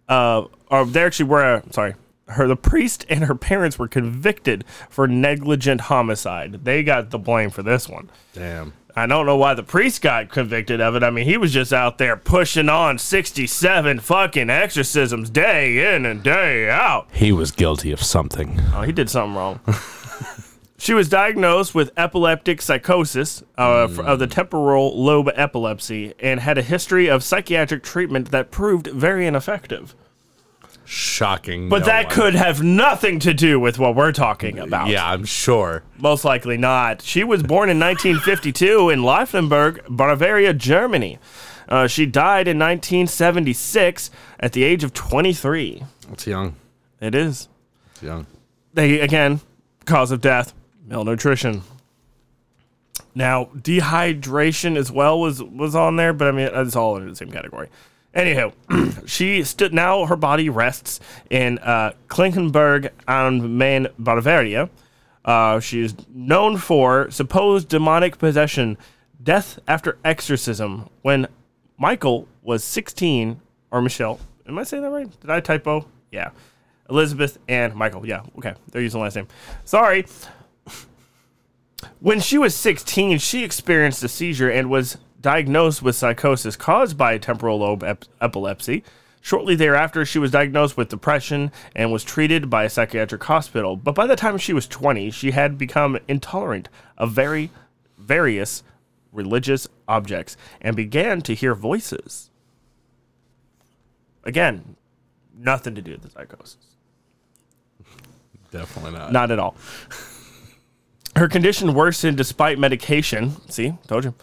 uh 0.10 0.44
or 0.70 0.86
they 0.86 1.04
actually 1.04 1.30
were 1.30 1.44
uh, 1.44 1.62
sorry 1.72 1.96
her 2.30 2.48
the 2.48 2.56
priest 2.56 3.06
and 3.10 3.24
her 3.24 3.36
parents 3.36 3.80
were 3.80 3.88
convicted 3.88 4.66
for 4.90 5.08
negligent 5.08 5.82
homicide 5.82 6.64
they 6.66 6.84
got 6.84 7.10
the 7.10 7.20
blame 7.20 7.50
for 7.50 7.64
this 7.64 7.88
one 7.88 8.10
Damn. 8.34 8.74
I 8.98 9.06
don't 9.06 9.28
know 9.28 9.38
why 9.38 9.54
the 9.54 9.62
priest 9.62 10.02
got 10.02 10.32
convicted 10.32 10.82
of 10.82 10.96
it. 10.96 11.04
I 11.04 11.12
mean, 11.12 11.26
he 11.26 11.38
was 11.38 11.54
just 11.54 11.72
out 11.72 12.00
there 12.00 12.18
pushing 12.18 12.68
on 12.68 12.98
67 12.98 14.00
fucking 14.00 14.50
exorcisms 14.50 15.30
day 15.30 15.94
in 15.96 16.04
and 16.04 16.24
day 16.24 16.68
out. 16.68 17.08
He 17.14 17.32
was 17.32 17.52
guilty 17.52 17.92
of 17.92 18.02
something. 18.02 18.60
Oh, 18.74 18.82
he 18.82 18.92
did 18.92 19.08
something 19.12 19.36
wrong. 19.36 19.60
she 20.78 20.94
was 20.94 21.10
diagnosed 21.10 21.74
with 21.74 21.92
epileptic 21.98 22.62
psychosis 22.62 23.42
uh, 23.58 23.84
f- 23.86 24.00
of 24.00 24.20
the 24.20 24.28
temporal 24.28 25.02
lobe 25.02 25.30
epilepsy 25.36 26.14
and 26.20 26.40
had 26.40 26.58
a 26.58 26.62
history 26.62 27.08
of 27.10 27.24
psychiatric 27.24 27.84
treatment 27.84 28.32
that 28.32 28.52
proved 28.52 28.88
very 28.88 29.26
ineffective. 29.26 29.96
Shocking. 30.86 31.68
But 31.68 31.80
no 31.80 31.86
that 31.88 32.06
one- 32.06 32.14
could 32.16 32.36
have 32.36 32.64
nothing 32.64 33.20
to 33.20 33.34
do 33.34 33.60
with 33.60 33.78
what 33.80 33.96
we're 33.96 34.12
talking 34.14 34.58
about. 34.60 34.88
Yeah, 34.88 35.06
I'm 35.12 35.26
sure. 35.26 35.84
Most 35.98 36.24
likely 36.24 36.58
not. 36.58 37.02
She 37.02 37.24
was 37.26 37.44
born 37.44 37.70
in 37.70 37.78
1952 37.80 38.90
in 38.90 39.02
Leifenberg, 39.02 39.86
Bavaria, 39.90 40.54
Germany. 40.54 41.20
Uh, 41.68 41.88
she 41.88 42.06
died 42.06 42.48
in 42.48 42.58
1976 42.58 44.10
at 44.40 44.54
the 44.54 44.64
age 44.64 44.86
of 44.86 44.94
23. 44.94 45.84
It's 46.14 46.26
young. 46.26 46.56
It 47.02 47.14
is. 47.14 47.50
It's 47.92 48.04
young. 48.04 48.26
they 48.74 49.00
again 49.02 49.42
cause 49.86 50.12
of 50.12 50.22
death 50.22 50.54
malnutrition 50.88 51.62
now 53.14 53.46
dehydration 53.56 54.78
as 54.78 54.92
well 54.92 55.20
was 55.20 55.44
was 55.44 55.76
on 55.76 55.98
there 55.98 56.14
but 56.14 56.28
i 56.28 56.32
mean 56.32 56.50
it's 56.52 56.76
all 56.76 56.96
in 56.98 57.08
the 57.08 57.16
same 57.16 57.32
category 57.32 57.68
anywho 58.16 58.54
she 59.08 59.44
stood 59.44 59.74
now 59.74 60.06
her 60.06 60.16
body 60.16 60.50
rests 60.50 61.00
in 61.30 61.60
uh 61.60 61.92
klingenberg 62.08 62.90
am 63.08 63.58
main 63.58 63.88
bavaria 64.00 64.70
uh, 65.26 65.60
she 65.60 65.82
is 65.82 65.94
known 66.14 66.56
for 66.56 67.12
supposed 67.12 67.68
demonic 67.68 68.18
possession 68.18 68.78
death 69.22 69.60
after 69.68 69.98
exorcism 70.06 70.90
when 71.02 71.28
michael 71.78 72.28
was 72.44 72.64
16 72.64 73.42
or 73.72 73.82
michelle 73.82 74.20
am 74.48 74.58
i 74.58 74.64
saying 74.64 74.84
that 74.84 74.90
right 74.90 75.20
did 75.20 75.30
i 75.30 75.42
typo 75.42 75.86
yeah 76.12 76.30
Elizabeth 76.90 77.38
and 77.48 77.76
Michael. 77.76 78.06
Yeah, 78.06 78.24
okay. 78.38 78.54
They're 78.72 78.82
using 78.82 79.00
the 79.00 79.04
last 79.04 79.16
name. 79.16 79.28
Sorry. 79.66 80.06
When 82.00 82.20
she 82.20 82.38
was 82.38 82.56
16, 82.56 83.20
she 83.20 83.44
experienced 83.44 84.04
a 84.04 84.08
seizure 84.08 84.50
and 84.50 84.70
was 84.70 84.98
diagnosed 85.22 85.82
with 85.82 85.96
psychosis 85.96 86.56
caused 86.56 86.98
by 86.98 87.18
temporal 87.18 87.60
lobe 87.60 87.84
ep- 87.84 88.06
epilepsy. 88.22 88.84
Shortly 89.22 89.56
thereafter, 89.56 90.06
she 90.06 90.20
was 90.20 90.32
diagnosed 90.32 90.78
with 90.78 90.90
depression 90.90 91.52
and 91.76 91.92
was 91.92 92.04
treated 92.04 92.50
by 92.50 92.64
a 92.64 92.70
psychiatric 92.70 93.24
hospital. 93.24 93.76
But 93.76 93.96
by 93.96 94.08
the 94.08 94.16
time 94.16 94.38
she 94.38 94.54
was 94.54 94.68
20, 94.68 95.12
she 95.12 95.32
had 95.32 95.58
become 95.58 96.00
intolerant 96.08 96.70
of 96.98 97.12
very 97.12 97.52
various 97.98 98.64
religious 99.12 99.68
objects 99.88 100.38
and 100.62 100.76
began 100.76 101.22
to 101.22 101.36
hear 101.36 101.56
voices. 101.56 102.30
Again, 104.24 104.76
nothing 105.38 105.76
to 105.76 105.82
do 105.82 105.92
with 105.92 106.04
the 106.04 106.10
psychosis. 106.10 106.58
Definitely 108.52 108.98
not. 108.98 109.12
Not 109.12 109.32
at 109.32 109.40
all. 109.40 109.56
Her 111.18 111.28
condition 111.28 111.74
worsened 111.74 112.16
despite 112.16 112.60
medication. 112.60 113.32
See, 113.50 113.74
told 113.88 114.04
you. 114.04 114.14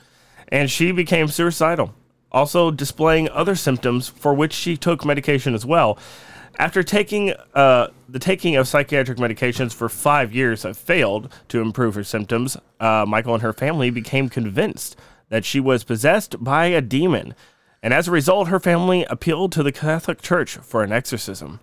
And 0.46 0.70
she 0.70 0.92
became 0.92 1.26
suicidal, 1.26 1.92
also 2.30 2.70
displaying 2.70 3.28
other 3.30 3.56
symptoms 3.56 4.08
for 4.08 4.32
which 4.32 4.52
she 4.52 4.76
took 4.76 5.04
medication 5.04 5.54
as 5.54 5.66
well. 5.66 5.98
After 6.56 6.84
taking 6.84 7.34
uh, 7.52 7.88
the 8.08 8.20
taking 8.20 8.54
of 8.54 8.68
psychiatric 8.68 9.18
medications 9.18 9.74
for 9.74 9.88
five 9.88 10.32
years 10.32 10.62
have 10.62 10.76
failed 10.76 11.32
to 11.48 11.60
improve 11.60 11.96
her 11.96 12.04
symptoms, 12.04 12.56
uh, 12.78 13.04
Michael 13.08 13.34
and 13.34 13.42
her 13.42 13.52
family 13.52 13.90
became 13.90 14.28
convinced 14.28 14.96
that 15.30 15.44
she 15.44 15.58
was 15.58 15.82
possessed 15.82 16.44
by 16.44 16.66
a 16.66 16.80
demon. 16.80 17.34
And 17.82 17.92
as 17.92 18.06
a 18.06 18.12
result, 18.12 18.46
her 18.48 18.60
family 18.60 19.04
appealed 19.10 19.50
to 19.52 19.64
the 19.64 19.72
Catholic 19.72 20.22
Church 20.22 20.58
for 20.58 20.84
an 20.84 20.92
exorcism. 20.92 21.58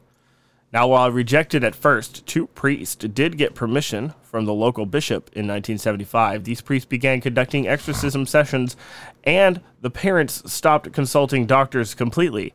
Now, 0.73 0.87
while 0.87 1.11
rejected 1.11 1.65
at 1.65 1.75
first, 1.75 2.25
two 2.25 2.47
priests 2.47 2.95
did 2.95 3.37
get 3.37 3.55
permission 3.55 4.13
from 4.21 4.45
the 4.45 4.53
local 4.53 4.85
bishop 4.85 5.23
in 5.33 5.45
1975. 5.45 6.45
These 6.45 6.61
priests 6.61 6.85
began 6.85 7.19
conducting 7.19 7.67
exorcism 7.67 8.25
sessions, 8.25 8.77
and 9.25 9.59
the 9.81 9.89
parents 9.89 10.49
stopped 10.51 10.93
consulting 10.93 11.45
doctors 11.45 11.93
completely. 11.93 12.53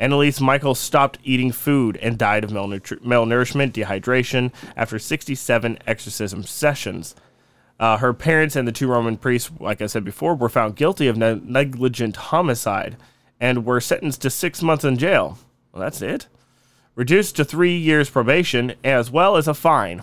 Anneliese 0.00 0.40
Michael 0.40 0.74
stopped 0.74 1.18
eating 1.22 1.52
food 1.52 1.96
and 1.98 2.18
died 2.18 2.42
of 2.42 2.50
malnutri- 2.50 3.00
malnourishment, 3.02 3.70
dehydration 3.70 4.52
after 4.76 4.98
67 4.98 5.78
exorcism 5.86 6.42
sessions. 6.42 7.14
Uh, 7.78 7.96
her 7.98 8.12
parents 8.12 8.56
and 8.56 8.66
the 8.66 8.72
two 8.72 8.88
Roman 8.88 9.16
priests, 9.16 9.52
like 9.60 9.80
I 9.80 9.86
said 9.86 10.02
before, 10.02 10.34
were 10.34 10.48
found 10.48 10.74
guilty 10.74 11.06
of 11.06 11.16
ne- 11.16 11.40
negligent 11.44 12.16
homicide 12.16 12.96
and 13.38 13.64
were 13.64 13.80
sentenced 13.80 14.22
to 14.22 14.30
six 14.30 14.62
months 14.62 14.84
in 14.84 14.98
jail. 14.98 15.38
Well, 15.72 15.82
that's 15.82 16.02
it 16.02 16.26
reduced 16.94 17.36
to 17.36 17.44
three 17.44 17.76
years 17.76 18.10
probation 18.10 18.74
as 18.84 19.10
well 19.10 19.36
as 19.36 19.48
a 19.48 19.54
fine. 19.54 20.02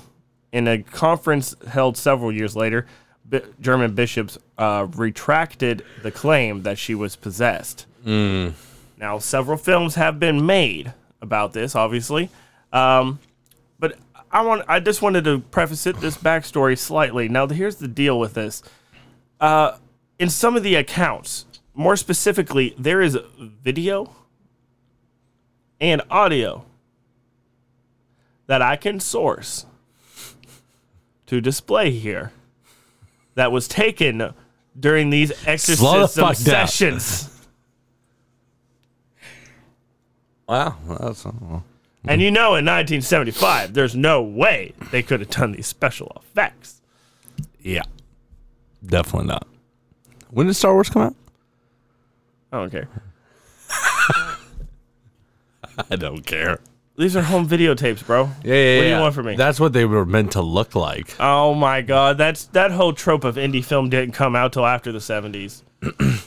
In 0.51 0.67
a 0.67 0.81
conference 0.81 1.55
held 1.67 1.95
several 1.97 2.31
years 2.31 2.55
later, 2.55 2.87
B- 3.29 3.41
German 3.61 3.93
bishops 3.93 4.37
uh, 4.57 4.87
retracted 4.95 5.83
the 6.01 6.11
claim 6.11 6.63
that 6.63 6.79
she 6.79 6.95
was 6.95 7.15
possessed. 7.15 7.85
Now, 8.97 9.19
several 9.19 9.57
films 9.57 9.95
have 9.95 10.19
been 10.19 10.45
made 10.45 10.93
about 11.21 11.53
this, 11.53 11.75
obviously, 11.75 12.29
um, 12.73 13.19
but 13.77 13.97
I 14.31 14.41
want 14.41 14.63
I 14.67 14.79
just 14.79 15.01
wanted 15.01 15.23
to 15.25 15.39
preface 15.39 15.85
it 15.85 15.99
this 16.01 16.17
backstory 16.17 16.77
slightly. 16.77 17.29
Now, 17.29 17.47
here's 17.47 17.75
the 17.75 17.87
deal 17.87 18.19
with 18.19 18.33
this. 18.33 18.63
Uh, 19.39 19.77
in 20.17 20.29
some 20.29 20.55
of 20.57 20.63
the 20.63 20.75
accounts, 20.75 21.45
more 21.73 21.95
specifically, 21.95 22.73
there 22.77 23.01
is 23.01 23.17
video 23.37 24.15
and 25.79 26.01
audio 26.09 26.65
that 28.49 28.63
I 28.63 28.75
can 28.77 28.99
source 28.99 29.67
to 31.27 31.39
display 31.39 31.91
here 31.91 32.31
that 33.35 33.51
was 33.51 33.67
taken 33.67 34.33
during 34.77 35.11
these 35.11 35.31
exorcism 35.45 36.07
fuck 36.07 36.35
down. 36.35 36.67
sessions. 36.67 37.29
Wow, 40.47 40.75
that's 40.99 41.27
uh, 41.27 41.31
well, 41.39 41.63
And 42.07 42.21
you 42.21 42.31
know, 42.31 42.55
in 42.55 42.65
1975, 42.65 43.73
there's 43.75 43.95
no 43.95 44.23
way 44.23 44.73
they 44.89 45.03
could 45.03 45.19
have 45.19 45.29
done 45.29 45.51
these 45.51 45.67
special 45.67 46.11
effects. 46.15 46.81
yeah, 47.61 47.83
definitely 48.83 49.27
not. 49.27 49.47
When 50.31 50.47
did 50.47 50.55
Star 50.55 50.73
Wars 50.73 50.89
come 50.89 51.03
out? 51.03 51.15
I 52.51 52.57
don't 52.57 52.71
care. 52.71 52.87
I 55.91 55.95
don't 55.95 56.25
care. 56.25 56.59
These 56.99 57.15
are 57.15 57.21
home 57.21 57.47
videotapes, 57.47 58.05
bro. 58.05 58.29
Yeah, 58.43 58.53
yeah, 58.55 58.75
What 58.77 58.83
do 58.83 58.89
you 58.89 58.99
want 58.99 59.15
from 59.15 59.25
me? 59.27 59.35
That's 59.37 59.57
what 59.57 59.71
they 59.71 59.85
were 59.85 60.05
meant 60.05 60.33
to 60.33 60.41
look 60.41 60.75
like. 60.75 61.15
oh 61.19 61.53
my 61.53 61.81
god, 61.81 62.17
that's 62.17 62.43
that 62.47 62.71
whole 62.71 62.91
trope 62.91 63.23
of 63.23 63.37
indie 63.37 63.63
film 63.63 63.89
didn't 63.89 64.11
come 64.13 64.35
out 64.35 64.51
till 64.51 64.65
after 64.65 64.91
the 64.91 64.99
70s. 64.99 65.63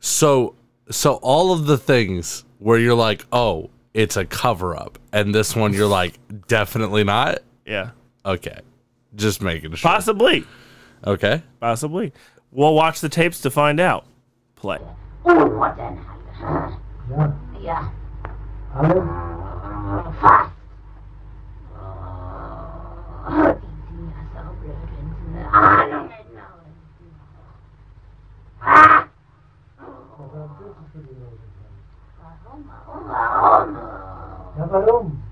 So, 0.00 0.54
so 0.90 1.14
all 1.22 1.50
of 1.54 1.64
the 1.64 1.78
things 1.78 2.44
where 2.58 2.78
you're 2.78 2.94
like, 2.94 3.24
oh, 3.32 3.70
it's 3.94 4.18
a 4.18 4.26
cover 4.26 4.76
up, 4.76 4.98
and 5.14 5.34
this 5.34 5.56
one 5.56 5.72
you're 5.72 5.86
like, 5.86 6.18
definitely 6.46 7.04
not. 7.04 7.38
Yeah, 7.64 7.90
Okay, 8.26 8.58
just 9.14 9.40
making 9.40 9.72
a 9.72 9.76
sure. 9.76 9.90
possibly, 9.90 10.44
Okay. 11.06 11.42
possibly. 11.58 12.12
We'll 12.52 12.74
watch 12.74 13.00
the 13.00 13.08
tapes 13.08 13.40
to 13.42 13.50
find 13.50 13.80
out. 13.80 14.04
Play. 14.56 14.78
Wat 15.24 15.74
den 15.76 15.96
Halle. 16.34 17.32
Ja. 17.62 17.88
Fast! 18.74 20.50
Ja, 34.56 34.70
warum? 34.70 35.23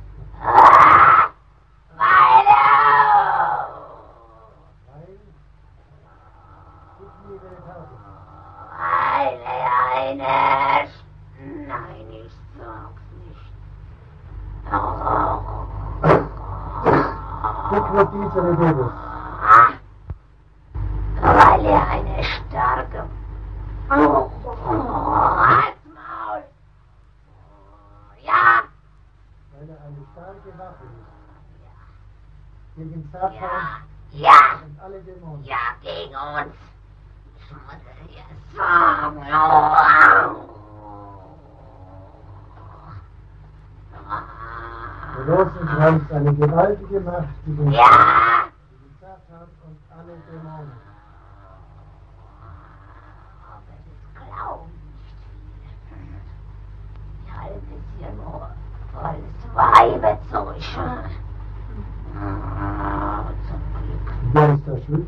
Glück. 64.32 64.42
Wer 64.44 64.54
ist 64.54 64.66
da 64.66 64.76
schuld 64.86 65.06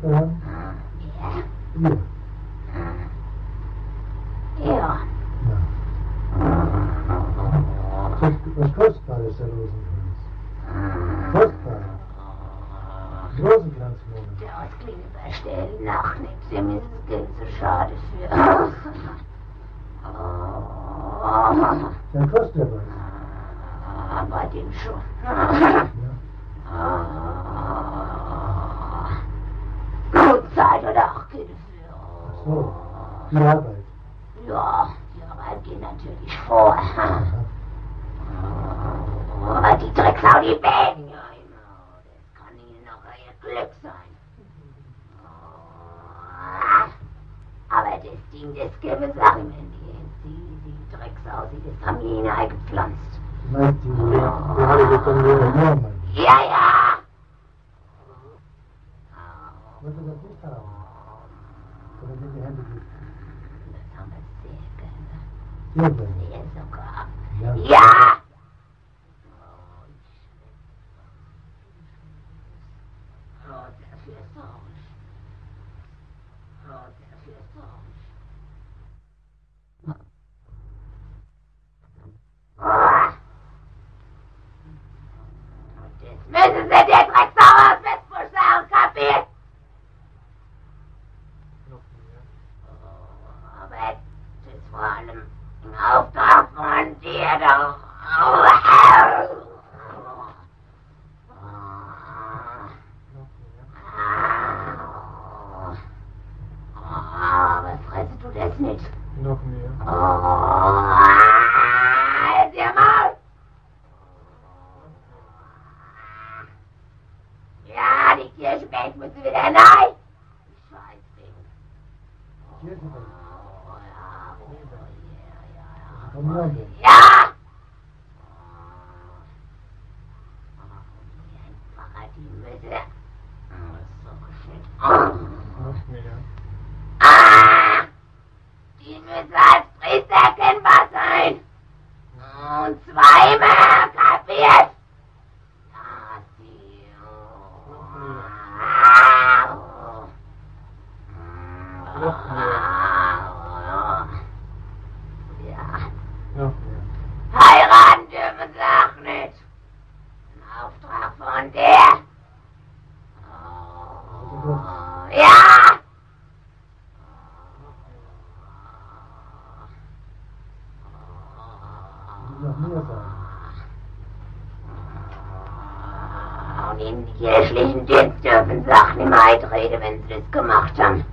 Ja, 177.19 177.45
schlechten 177.45 177.85
Dank, 177.85 178.21
darf 178.23 178.45
ich 178.49 178.65
nach 178.65 179.51
reden, 179.51 179.81
wenn 179.81 180.01
sie 180.01 180.15
das 180.15 180.31
gemacht 180.31 180.73
haben. 180.77 181.05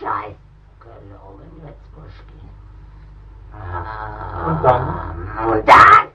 Scheiß 0.00 0.34
gelogen 0.80 1.50
Würzbusch 1.60 2.16
gehen. 2.28 2.48
Und 3.52 4.62
dann? 4.62 5.48
Und 5.52 5.68
dann? 5.68 6.08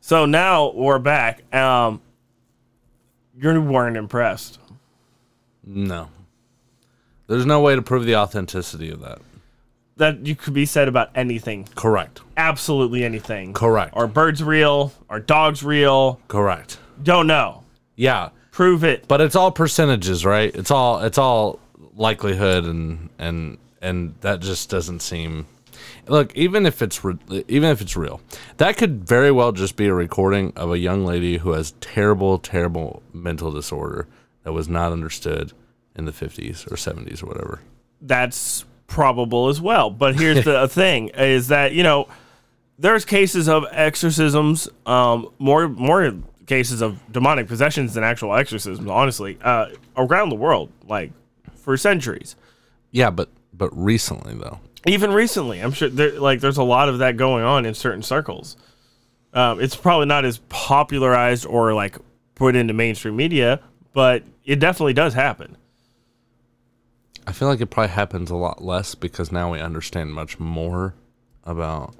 So 0.00 0.26
now 0.26 0.72
we're 0.74 0.98
back. 0.98 1.42
Um, 1.52 2.00
you 3.36 3.60
weren't 3.60 3.96
impressed. 3.96 4.58
No. 5.64 6.08
There's 7.28 7.46
no 7.46 7.60
way 7.60 7.74
to 7.74 7.82
prove 7.82 8.04
the 8.06 8.14
authenticity 8.16 8.90
of 8.90 9.00
that. 9.00 9.20
That 9.96 10.26
you 10.26 10.36
could 10.36 10.54
be 10.54 10.66
said 10.66 10.88
about 10.88 11.08
anything. 11.14 11.66
Correct. 11.74 12.20
Absolutely 12.36 13.04
anything. 13.04 13.52
Correct. 13.52 13.96
Are 13.96 14.06
birds 14.06 14.42
real? 14.42 14.92
Are 15.08 15.18
dogs 15.18 15.62
real? 15.62 16.20
Correct. 16.28 16.78
Don't 17.02 17.26
know. 17.26 17.64
Yeah. 17.96 18.30
Prove 18.56 18.84
it. 18.84 19.06
But 19.06 19.20
it's 19.20 19.36
all 19.36 19.52
percentages, 19.52 20.24
right? 20.24 20.54
It's 20.54 20.70
all 20.70 21.00
it's 21.00 21.18
all 21.18 21.60
likelihood 21.94 22.64
and 22.64 23.10
and 23.18 23.58
and 23.82 24.14
that 24.22 24.40
just 24.40 24.70
doesn't 24.70 25.00
seem 25.00 25.46
Look, 26.08 26.34
even 26.34 26.64
if 26.64 26.80
it's 26.80 27.04
re- 27.04 27.18
even 27.48 27.68
if 27.68 27.82
it's 27.82 27.98
real, 27.98 28.22
that 28.56 28.78
could 28.78 29.06
very 29.06 29.30
well 29.30 29.52
just 29.52 29.76
be 29.76 29.88
a 29.88 29.92
recording 29.92 30.54
of 30.56 30.70
a 30.70 30.78
young 30.78 31.04
lady 31.04 31.36
who 31.36 31.50
has 31.50 31.72
terrible 31.80 32.38
terrible 32.38 33.02
mental 33.12 33.50
disorder 33.50 34.06
that 34.44 34.52
was 34.52 34.70
not 34.70 34.90
understood 34.90 35.52
in 35.94 36.06
the 36.06 36.12
50s 36.12 36.66
or 36.72 36.76
70s 36.76 37.22
or 37.22 37.26
whatever. 37.26 37.60
That's 38.00 38.64
probable 38.86 39.48
as 39.48 39.60
well. 39.60 39.90
But 39.90 40.16
here's 40.16 40.46
the 40.46 40.66
thing: 40.70 41.08
is 41.08 41.48
that 41.48 41.72
you 41.72 41.82
know 41.82 42.08
there's 42.78 43.04
cases 43.04 43.48
of 43.50 43.66
exorcisms, 43.70 44.66
um, 44.86 45.28
more 45.38 45.68
more 45.68 46.14
cases 46.46 46.80
of 46.80 47.00
demonic 47.12 47.48
possessions 47.48 47.94
than 47.94 48.04
actual 48.04 48.34
exorcisms. 48.34 48.88
Honestly, 48.88 49.38
uh, 49.42 49.66
around 49.96 50.30
the 50.30 50.36
world, 50.36 50.70
like 50.86 51.12
for 51.54 51.76
centuries. 51.76 52.36
Yeah, 52.90 53.10
but 53.10 53.28
but 53.52 53.76
recently 53.76 54.34
though. 54.34 54.60
Even 54.86 55.12
recently, 55.12 55.60
I'm 55.60 55.72
sure 55.72 55.88
there 55.88 56.18
like 56.18 56.40
there's 56.40 56.58
a 56.58 56.62
lot 56.62 56.88
of 56.88 56.98
that 56.98 57.16
going 57.16 57.44
on 57.44 57.66
in 57.66 57.74
certain 57.74 58.02
circles. 58.02 58.56
Um, 59.32 59.60
it's 59.60 59.76
probably 59.76 60.06
not 60.06 60.24
as 60.24 60.38
popularized 60.48 61.44
or 61.44 61.74
like 61.74 61.98
put 62.34 62.56
into 62.56 62.72
mainstream 62.72 63.16
media, 63.16 63.60
but 63.92 64.22
it 64.44 64.60
definitely 64.60 64.94
does 64.94 65.12
happen. 65.14 65.56
I 67.26 67.32
feel 67.32 67.48
like 67.48 67.60
it 67.60 67.66
probably 67.66 67.92
happens 67.92 68.30
a 68.30 68.36
lot 68.36 68.62
less 68.62 68.94
because 68.94 69.32
now 69.32 69.52
we 69.52 69.60
understand 69.60 70.14
much 70.14 70.38
more 70.38 70.94
about 71.44 71.94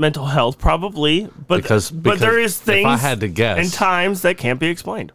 Mental 0.00 0.24
health, 0.24 0.58
probably, 0.58 1.28
but 1.46 1.60
Because- 1.62 1.90
but 1.90 2.18
there 2.20 2.38
is 2.38 2.56
if 2.62 2.68
I 2.68 2.72
things 2.72 3.00
had 3.02 3.20
to 3.20 3.28
guess- 3.28 3.58
and 3.58 3.70
times 3.70 4.22
that 4.22 4.38
can't 4.38 4.58
be 4.58 4.68
explained. 4.68 5.12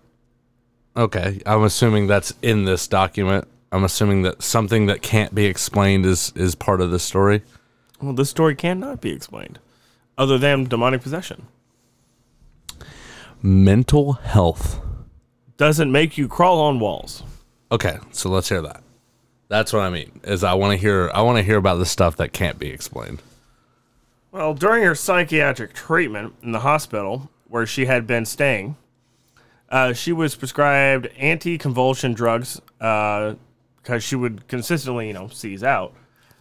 Okay, 0.95 1.41
I'm 1.45 1.63
assuming 1.63 2.05
that's 2.05 2.33
in 2.43 2.65
this 2.65 2.87
document. 2.87 3.47
I'm 3.71 3.83
assuming 3.83 4.21
that 4.21 4.43
something 4.43 4.85
that 4.85 5.01
can't 5.01 5.33
be 5.33 5.45
explained 5.45 6.05
is 6.05 6.31
is 6.35 6.53
part 6.53 6.81
of 6.81 6.91
the 6.91 6.99
story. 6.99 7.41
Well, 7.99 8.13
this 8.13 8.29
story 8.29 8.53
cannot 8.55 9.01
be 9.01 9.09
explained. 9.11 9.57
other 10.17 10.37
than 10.37 10.63
demonic 10.63 11.01
possession. 11.01 11.47
Mental 13.41 14.13
health. 14.13 14.79
Doesn't 15.57 15.91
make 15.91 16.17
you 16.17 16.27
crawl 16.29 16.61
on 16.61 16.79
walls. 16.79 17.21
Okay, 17.71 17.97
so 18.11 18.29
let's 18.29 18.47
hear 18.47 18.61
that. 18.61 18.81
That's 19.49 19.73
what 19.73 19.81
I 19.81 19.89
mean. 19.89 20.21
Is 20.23 20.43
I 20.43 20.53
want 20.53 20.71
to 20.71 20.77
hear 20.77 21.11
I 21.13 21.21
want 21.21 21.37
to 21.37 21.43
hear 21.43 21.57
about 21.57 21.79
the 21.79 21.85
stuff 21.85 22.15
that 22.17 22.31
can't 22.33 22.57
be 22.59 22.67
explained. 22.69 23.21
Well, 24.35 24.53
during 24.53 24.83
her 24.83 24.95
psychiatric 24.95 25.71
treatment 25.71 26.35
in 26.43 26.51
the 26.51 26.59
hospital 26.59 27.31
where 27.47 27.65
she 27.65 27.85
had 27.85 28.05
been 28.05 28.25
staying, 28.25 28.75
uh, 29.69 29.93
she 29.93 30.11
was 30.11 30.35
prescribed 30.35 31.07
anti-convulsion 31.17 32.13
drugs 32.13 32.59
because 32.77 33.37
she 33.99 34.17
would 34.17 34.45
consistently, 34.49 35.07
you 35.07 35.13
know, 35.13 35.29
seize 35.29 35.63
out. 35.63 35.93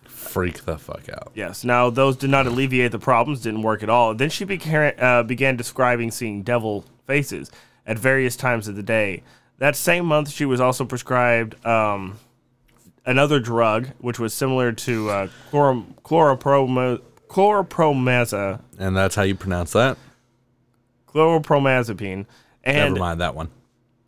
Freak 0.06 0.64
the 0.64 0.76
fuck 0.76 1.08
out. 1.08 1.30
Yes. 1.36 1.62
Now 1.62 1.88
those 1.88 2.16
did 2.16 2.30
not 2.30 2.48
alleviate 2.48 2.90
the 2.90 2.98
problems; 2.98 3.42
didn't 3.42 3.62
work 3.62 3.84
at 3.84 3.88
all. 3.88 4.12
Then 4.12 4.28
she 4.28 4.44
began 4.44 4.94
uh, 4.98 5.22
began 5.22 5.54
describing 5.56 6.10
seeing 6.10 6.42
devil 6.42 6.84
faces 7.06 7.52
at 7.86 7.96
various 7.96 8.34
times 8.34 8.66
of 8.66 8.74
the 8.74 8.82
day. 8.82 9.22
That 9.58 9.76
same 9.76 10.04
month, 10.06 10.30
she 10.30 10.46
was 10.46 10.60
also 10.60 10.84
prescribed 10.84 11.64
um, 11.64 12.18
another 13.06 13.38
drug, 13.38 13.90
which 13.98 14.18
was 14.18 14.34
similar 14.34 14.72
to 14.72 15.10
uh, 15.10 15.28
chloro- 15.52 15.86
chloroproma- 16.02 17.00
chloropromazine, 17.34 18.60
And 18.78 18.96
that's 18.96 19.14
how 19.16 19.22
you 19.22 19.34
pronounce 19.34 19.72
that? 19.72 19.96
chloropromazepine, 21.08 22.26
and 22.64 22.76
Never 22.94 22.96
mind 22.96 23.20
that 23.20 23.34
one. 23.34 23.48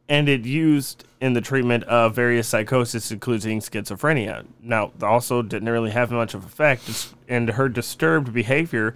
and 0.08 0.28
it 0.28 0.44
used 0.44 1.04
in 1.20 1.32
the 1.32 1.40
treatment 1.40 1.84
of 1.84 2.14
various 2.14 2.46
psychosis, 2.48 3.10
including 3.10 3.60
schizophrenia. 3.60 4.44
Now, 4.62 4.92
also 5.02 5.42
didn't 5.42 5.68
really 5.68 5.90
have 5.90 6.10
much 6.10 6.34
of 6.34 6.44
effect 6.44 7.12
and 7.28 7.48
her 7.50 7.68
disturbed 7.68 8.32
behavior 8.32 8.94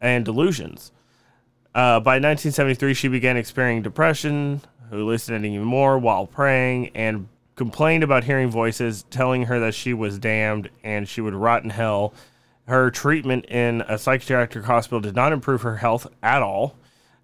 and 0.00 0.24
delusions. 0.24 0.92
Uh, 1.74 2.00
by 2.00 2.14
1973, 2.16 2.94
she 2.94 3.08
began 3.08 3.36
experiencing 3.36 3.82
depression, 3.82 4.60
hallucinating 4.90 5.54
even 5.54 5.66
more 5.66 5.98
while 5.98 6.26
praying, 6.26 6.90
and 6.94 7.28
complained 7.56 8.02
about 8.02 8.24
hearing 8.24 8.50
voices 8.50 9.04
telling 9.10 9.44
her 9.44 9.60
that 9.60 9.74
she 9.74 9.92
was 9.94 10.18
damned 10.18 10.68
and 10.82 11.08
she 11.08 11.20
would 11.20 11.34
rot 11.34 11.62
in 11.62 11.70
hell. 11.70 12.12
Her 12.66 12.90
treatment 12.90 13.46
in 13.46 13.82
a 13.82 13.98
psychiatric 13.98 14.64
hospital 14.64 15.00
did 15.00 15.16
not 15.16 15.32
improve 15.32 15.62
her 15.62 15.76
health 15.76 16.06
at 16.22 16.42
all, 16.42 16.76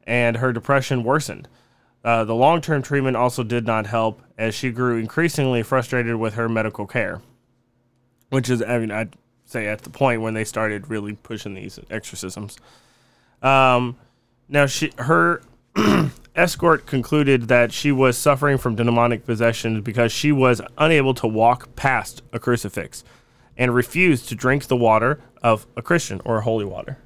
and 0.07 0.39
her 0.39 0.53
depression 0.53 1.05
worsened. 1.05 1.49
Uh, 2.05 2.25
the 2.25 2.35
long 2.35 2.61
term 2.61 2.83
treatment 2.83 3.17
also 3.17 3.43
did 3.43 3.67
not 3.67 3.87
help 3.87 4.23
as 4.39 4.55
she 4.55 4.71
grew 4.71 4.97
increasingly 4.97 5.63
frustrated 5.63 6.17
with 6.17 6.35
her 6.35 6.49
medical 6.49 6.87
care, 6.87 7.21
which 8.31 8.49
is, 8.49 8.63
I 8.63 8.79
mean, 8.79 8.91
I'd 8.91 9.15
say 9.45 9.67
at 9.67 9.83
the 9.83 9.91
point 9.91 10.21
when 10.21 10.35
they 10.35 10.45
started 10.45 10.89
really 10.89 11.15
pushing 11.15 11.55
these 11.55 11.79
exorcisms. 11.91 12.59
Um, 13.43 13.97
now, 14.49 14.67
she 14.67 14.93
her 14.99 15.43
escort 16.37 16.87
concluded 16.87 17.49
that 17.49 17.73
she 17.73 17.91
was 17.91 18.17
suffering 18.17 18.59
from 18.59 18.77
demonic 18.77 19.25
possession 19.25 19.83
because 19.83 20.13
she 20.13 20.33
was 20.33 20.61
unable 20.79 21.15
to 21.15 21.27
walk 21.27 21.75
past 21.77 22.23
a 22.33 22.39
crucifix 22.39 23.03
and 23.57 23.75
refused 23.75 24.29
to 24.29 24.35
drink 24.35 24.67
the 24.67 24.77
water 24.77 25.21
of 25.43 25.67
a 25.77 25.83
Christian 25.83 26.21
or 26.25 26.41
holy 26.43 26.65
water. 26.65 26.99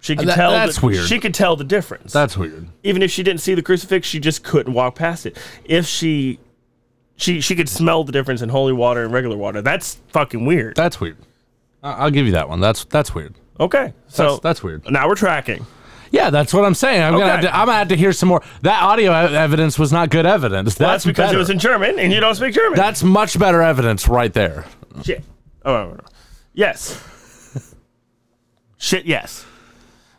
She 0.00 0.14
uh, 0.14 0.18
could 0.18 0.28
That- 0.28 0.34
tell. 0.36 0.50
that's 0.50 0.78
the, 0.80 0.86
weird. 0.86 1.06
She 1.08 1.18
could 1.18 1.34
tell 1.34 1.56
the 1.56 1.64
difference. 1.64 2.12
That's 2.12 2.36
weird. 2.36 2.66
Even 2.82 3.02
if 3.02 3.10
she 3.10 3.22
didn't 3.22 3.40
see 3.40 3.54
the 3.54 3.62
crucifix, 3.62 4.06
she 4.06 4.20
just 4.20 4.42
couldn't 4.44 4.72
walk 4.74 4.96
past 4.96 5.24
it. 5.26 5.38
If 5.64 5.86
she, 5.86 6.38
she 7.16 7.40
she 7.40 7.54
could 7.54 7.68
smell 7.68 8.04
the 8.04 8.12
difference 8.12 8.42
in 8.42 8.48
holy 8.50 8.72
water 8.72 9.04
and 9.04 9.12
regular 9.12 9.36
water. 9.36 9.62
That's 9.62 9.96
fucking 10.08 10.44
weird. 10.44 10.76
That's 10.76 11.00
weird. 11.00 11.16
I- 11.82 11.92
I'll 11.92 12.10
give 12.10 12.26
you 12.26 12.32
that 12.32 12.48
one. 12.48 12.60
That's 12.60 12.84
that's 12.84 13.14
weird. 13.14 13.34
Okay, 13.60 13.92
so 14.08 14.30
That's, 14.30 14.40
that's 14.40 14.62
weird. 14.64 14.90
now 14.90 15.06
we're 15.06 15.14
tracking. 15.14 15.64
Yeah, 16.14 16.30
that's 16.30 16.54
what 16.54 16.64
I'm 16.64 16.74
saying. 16.74 17.02
I'm 17.02 17.12
gonna 17.14 17.26
have 17.26 17.38
Okay. 17.40 17.48
to, 17.48 17.56
I'm 17.56 17.66
gonna 17.66 17.78
have 17.78 17.88
to 17.88 17.96
hear 17.96 18.12
some 18.12 18.28
more. 18.28 18.40
That 18.62 18.82
audio 18.84 19.10
e- 19.10 19.34
evidence 19.34 19.78
was 19.80 19.92
not 19.92 20.10
good 20.10 20.26
evidence. 20.26 20.78
Well, 20.78 20.88
that's 20.90 21.02
that's 21.02 21.04
because 21.06 21.26
better. 21.28 21.36
it 21.36 21.40
was 21.40 21.50
in 21.50 21.58
German 21.58 21.98
and 21.98 22.12
you 22.12 22.20
don't 22.20 22.36
speak 22.36 22.54
German. 22.54 22.76
That's 22.78 23.02
much 23.02 23.36
better 23.36 23.60
evidence 23.62 24.06
right 24.08 24.32
there. 24.32 24.64
Shit. 25.02 25.24
Oh, 25.64 25.96
yes. 26.52 27.02
Shit, 28.78 29.06
yes. 29.06 29.44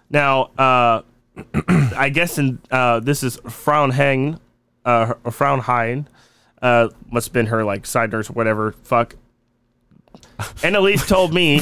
Now, 0.10 0.50
uh, 0.58 1.02
I 1.96 2.10
guess 2.10 2.38
in 2.38 2.60
uh, 2.72 3.00
this 3.00 3.24
is 3.24 3.38
Fraunhagen, 3.38 4.40
uh, 4.84 5.14
or 5.24 5.32
Fraunhagen, 5.32 6.08
uh, 6.62 6.90
must 7.10 7.28
have 7.28 7.34
been 7.34 7.46
her 7.48 7.64
like 7.64 7.86
side 7.86 8.12
nurse 8.12 8.30
whatever. 8.30 8.74
Fuck. 8.84 9.16
Anneliese 10.62 11.08
told 11.08 11.34
me, 11.34 11.56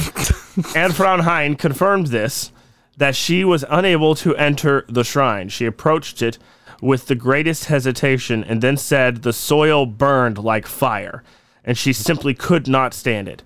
and 0.74 0.92
Fraunhagen 0.92 1.56
confirmed 1.56 2.08
this, 2.08 2.50
that 2.96 3.16
she 3.16 3.44
was 3.44 3.64
unable 3.68 4.14
to 4.16 4.36
enter 4.36 4.84
the 4.88 5.04
shrine. 5.04 5.48
She 5.48 5.66
approached 5.66 6.22
it 6.22 6.38
with 6.80 7.06
the 7.06 7.14
greatest 7.14 7.66
hesitation 7.66 8.44
and 8.44 8.60
then 8.60 8.76
said 8.76 9.22
the 9.22 9.32
soil 9.32 9.86
burned 9.86 10.38
like 10.38 10.66
fire, 10.66 11.22
and 11.64 11.76
she 11.76 11.92
simply 11.92 12.34
could 12.34 12.68
not 12.68 12.94
stand 12.94 13.28
it. 13.28 13.42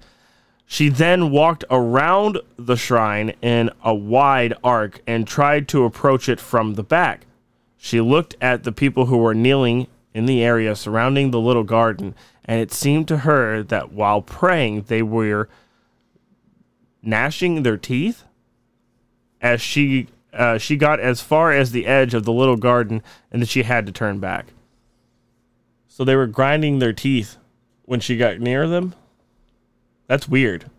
She 0.66 0.90
then 0.90 1.30
walked 1.30 1.64
around 1.70 2.38
the 2.58 2.76
shrine 2.76 3.32
in 3.40 3.70
a 3.82 3.94
wide 3.94 4.52
arc 4.62 5.00
and 5.06 5.26
tried 5.26 5.66
to 5.68 5.84
approach 5.84 6.28
it 6.28 6.40
from 6.40 6.74
the 6.74 6.82
back. 6.82 7.26
She 7.78 8.02
looked 8.02 8.36
at 8.40 8.64
the 8.64 8.72
people 8.72 9.06
who 9.06 9.16
were 9.16 9.34
kneeling 9.34 9.86
in 10.12 10.26
the 10.26 10.42
area 10.42 10.76
surrounding 10.76 11.30
the 11.30 11.40
little 11.40 11.64
garden, 11.64 12.14
and 12.44 12.60
it 12.60 12.72
seemed 12.72 13.08
to 13.08 13.18
her 13.18 13.62
that 13.62 13.92
while 13.92 14.20
praying, 14.20 14.82
they 14.88 15.00
were 15.00 15.48
gnashing 17.02 17.62
their 17.62 17.76
teeth. 17.78 18.24
As 19.40 19.60
she 19.60 20.08
uh, 20.32 20.58
she 20.58 20.76
got 20.76 21.00
as 21.00 21.20
far 21.20 21.52
as 21.52 21.72
the 21.72 21.86
edge 21.86 22.14
of 22.14 22.24
the 22.24 22.32
little 22.32 22.56
garden, 22.56 23.02
and 23.30 23.42
then 23.42 23.46
she 23.46 23.62
had 23.62 23.86
to 23.86 23.92
turn 23.92 24.18
back. 24.18 24.46
So 25.86 26.04
they 26.04 26.16
were 26.16 26.26
grinding 26.26 26.78
their 26.78 26.92
teeth 26.92 27.36
when 27.84 28.00
she 28.00 28.16
got 28.16 28.38
near 28.40 28.68
them. 28.68 28.94
That's 30.06 30.28
weird. 30.28 30.70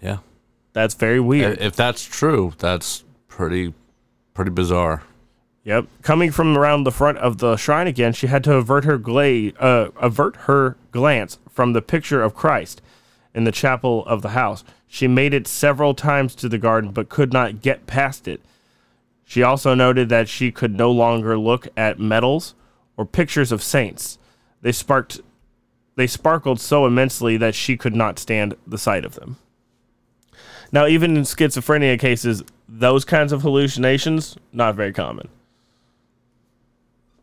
Yeah. 0.00 0.18
That's 0.72 0.94
very 0.94 1.20
weird. 1.20 1.58
If 1.60 1.74
that's 1.74 2.04
true, 2.04 2.52
that's 2.58 3.04
pretty 3.28 3.72
pretty 4.34 4.50
bizarre. 4.50 5.02
Yep. 5.64 5.86
Coming 6.02 6.30
from 6.30 6.56
around 6.56 6.84
the 6.84 6.92
front 6.92 7.18
of 7.18 7.38
the 7.38 7.56
shrine 7.56 7.86
again, 7.86 8.12
she 8.12 8.26
had 8.28 8.44
to 8.44 8.54
avert 8.54 8.84
her 8.84 8.98
gla- 8.98 9.52
uh, 9.58 9.88
avert 9.96 10.36
her 10.42 10.76
glance 10.92 11.38
from 11.50 11.72
the 11.72 11.82
picture 11.82 12.22
of 12.22 12.34
Christ 12.34 12.82
in 13.34 13.44
the 13.44 13.52
chapel 13.52 14.04
of 14.06 14.22
the 14.22 14.28
house. 14.30 14.62
She 14.86 15.08
made 15.08 15.34
it 15.34 15.46
several 15.46 15.94
times 15.94 16.34
to 16.36 16.48
the 16.48 16.58
garden, 16.58 16.92
but 16.92 17.08
could 17.08 17.32
not 17.32 17.62
get 17.62 17.86
past 17.86 18.28
it. 18.28 18.40
She 19.24 19.42
also 19.42 19.74
noted 19.74 20.08
that 20.08 20.28
she 20.28 20.52
could 20.52 20.76
no 20.76 20.90
longer 20.90 21.36
look 21.36 21.68
at 21.76 21.98
medals 21.98 22.54
or 22.96 23.04
pictures 23.04 23.50
of 23.50 23.62
saints. 23.62 24.18
They 24.62 24.72
sparked 24.72 25.20
they 25.96 26.06
sparkled 26.06 26.60
so 26.60 26.86
immensely 26.86 27.38
that 27.38 27.54
she 27.54 27.76
could 27.76 27.96
not 27.96 28.18
stand 28.18 28.54
the 28.66 28.78
sight 28.78 29.04
of 29.04 29.14
them. 29.14 29.38
Now, 30.70 30.86
even 30.86 31.16
in 31.16 31.22
schizophrenia 31.22 31.98
cases, 31.98 32.44
those 32.68 33.04
kinds 33.04 33.32
of 33.32 33.42
hallucinations 33.42 34.36
not 34.52 34.74
very 34.74 34.92
common. 34.92 35.28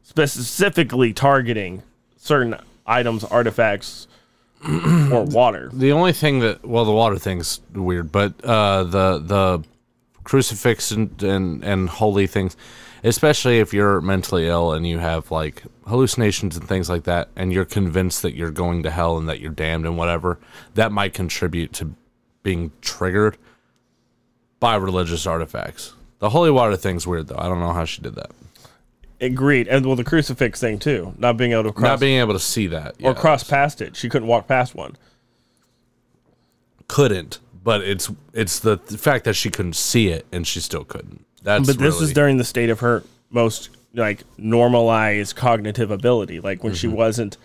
Specifically 0.01 1.13
targeting 1.13 1.83
certain 2.17 2.55
items, 2.87 3.23
artifacts, 3.25 4.07
or 5.11 5.23
water. 5.23 5.69
The 5.73 5.91
only 5.91 6.13
thing 6.13 6.39
that 6.39 6.65
well, 6.65 6.85
the 6.85 6.91
water 6.91 7.17
thing's 7.17 7.61
weird, 7.73 8.11
but 8.11 8.33
uh, 8.43 8.83
the 8.83 9.19
the 9.19 9.63
crucifix 10.23 10.91
and, 10.91 11.21
and 11.21 11.63
and 11.63 11.89
holy 11.89 12.27
things, 12.27 12.55
especially 13.03 13.59
if 13.59 13.73
you're 13.73 14.01
mentally 14.01 14.47
ill 14.47 14.71
and 14.73 14.87
you 14.87 14.99
have 14.99 15.31
like 15.31 15.63
hallucinations 15.87 16.55
and 16.55 16.67
things 16.67 16.89
like 16.89 17.03
that, 17.03 17.29
and 17.35 17.51
you're 17.51 17.65
convinced 17.65 18.21
that 18.21 18.35
you're 18.35 18.51
going 18.51 18.83
to 18.83 18.91
hell 18.91 19.17
and 19.17 19.27
that 19.27 19.39
you're 19.39 19.51
damned 19.51 19.85
and 19.85 19.97
whatever, 19.97 20.39
that 20.75 20.91
might 20.91 21.13
contribute 21.13 21.73
to 21.73 21.93
being 22.43 22.71
triggered 22.81 23.37
by 24.59 24.75
religious 24.75 25.25
artifacts. 25.27 25.93
The 26.19 26.29
holy 26.29 26.51
water 26.51 26.77
thing's 26.77 27.05
weird 27.05 27.27
though. 27.27 27.37
I 27.37 27.49
don't 27.49 27.59
know 27.59 27.73
how 27.73 27.85
she 27.85 28.01
did 28.01 28.15
that. 28.15 28.31
Agreed. 29.23 29.67
And 29.67 29.85
well, 29.85 29.95
the 29.95 30.03
crucifix 30.03 30.59
thing 30.59 30.79
too. 30.79 31.13
Not 31.17 31.37
being 31.37 31.51
able 31.53 31.63
to 31.63 31.71
cross 31.71 31.83
Not 31.89 31.99
being 31.99 32.19
able 32.19 32.33
to 32.33 32.39
see 32.39 32.67
that 32.67 32.95
or 33.01 33.13
cross 33.13 33.43
past 33.43 33.81
it. 33.81 33.95
She 33.95 34.09
couldn't 34.09 34.27
walk 34.27 34.47
past 34.47 34.75
one. 34.75 34.95
couldn't, 36.87 37.39
but 37.63 37.81
it's 37.81 38.11
it's 38.33 38.59
the, 38.59 38.77
the 38.87 38.97
fact 38.97 39.25
that 39.25 39.33
she 39.35 39.49
couldn't 39.49 39.75
see 39.75 40.09
it 40.09 40.25
and 40.31 40.45
she 40.45 40.59
still 40.59 40.83
couldn't. 40.83 41.25
That's 41.41 41.67
but 41.67 41.77
this 41.77 41.95
really, 41.95 42.05
is 42.05 42.13
during 42.13 42.37
the 42.37 42.43
state 42.43 42.69
of 42.69 42.79
her 42.81 43.03
most 43.29 43.69
like 43.93 44.23
normalized 44.37 45.35
cognitive 45.35 45.91
ability, 45.91 46.39
like 46.39 46.63
when 46.63 46.73
she 46.73 46.87
Mm-hmm. 46.87 46.95
wasn't 46.97 47.37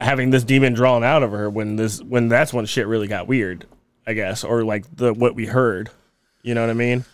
having 0.00 0.30
this 0.30 0.42
demon 0.44 0.72
drawn 0.74 1.04
out 1.04 1.22
of 1.22 1.30
her. 1.30 1.48
When 1.48 1.76
this, 1.76 2.02
when 2.02 2.28
that's 2.28 2.52
when 2.52 2.66
shit 2.66 2.86
really 2.86 3.06
got 3.08 3.26
weird, 3.28 3.66
I 4.06 4.14
guess, 4.14 4.42
or 4.44 4.64
like 4.64 4.84
the 4.96 5.12
what 5.14 5.34
we 5.34 5.46
heard. 5.46 5.90
You 6.42 6.54
know 6.54 6.60
what 6.62 6.70
I 6.70 6.74
mean? 6.74 7.04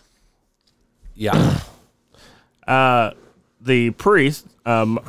yeah. 1.15 1.59
Uh, 2.67 3.11
the 3.61 3.91
priest, 3.91 4.47
um, 4.65 4.99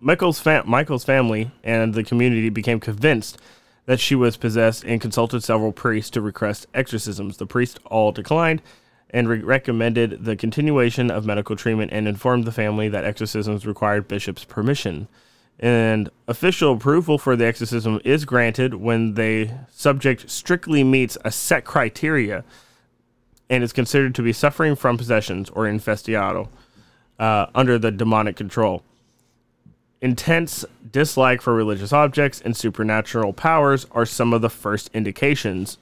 Michael's 0.00 0.40
fam- 0.40 0.68
Michael's 0.68 1.04
family 1.04 1.50
and 1.62 1.94
the 1.94 2.04
community 2.04 2.48
became 2.48 2.80
convinced 2.80 3.38
that 3.86 4.00
she 4.00 4.14
was 4.14 4.36
possessed 4.36 4.84
and 4.84 5.00
consulted 5.00 5.42
several 5.42 5.72
priests 5.72 6.10
to 6.10 6.20
request 6.20 6.66
exorcisms. 6.74 7.36
The 7.36 7.46
priests 7.46 7.78
all 7.86 8.12
declined 8.12 8.62
and 9.10 9.28
re- 9.28 9.40
recommended 9.40 10.24
the 10.24 10.36
continuation 10.36 11.10
of 11.10 11.24
medical 11.24 11.54
treatment 11.54 11.92
and 11.92 12.08
informed 12.08 12.44
the 12.44 12.52
family 12.52 12.88
that 12.88 13.04
exorcisms 13.04 13.66
required 13.66 14.08
bishop's 14.08 14.44
permission. 14.44 15.08
And 15.60 16.10
official 16.26 16.72
approval 16.72 17.16
for 17.16 17.36
the 17.36 17.46
exorcism 17.46 18.00
is 18.04 18.24
granted 18.24 18.74
when 18.74 19.14
the 19.14 19.50
subject 19.70 20.28
strictly 20.28 20.82
meets 20.82 21.16
a 21.24 21.30
set 21.30 21.64
criteria 21.64 22.44
and 23.48 23.62
is 23.62 23.72
considered 23.72 24.14
to 24.16 24.22
be 24.22 24.32
suffering 24.32 24.74
from 24.74 24.98
possessions 24.98 25.50
or 25.50 25.64
infestiato 25.64 26.48
uh, 27.18 27.46
under 27.54 27.78
the 27.78 27.90
demonic 27.90 28.36
control. 28.36 28.82
Intense 30.00 30.64
dislike 30.90 31.40
for 31.40 31.54
religious 31.54 31.92
objects 31.92 32.40
and 32.40 32.56
supernatural 32.56 33.32
powers 33.32 33.86
are 33.92 34.04
some 34.04 34.32
of 34.32 34.42
the 34.42 34.50
first 34.50 34.90
indications. 34.92 35.78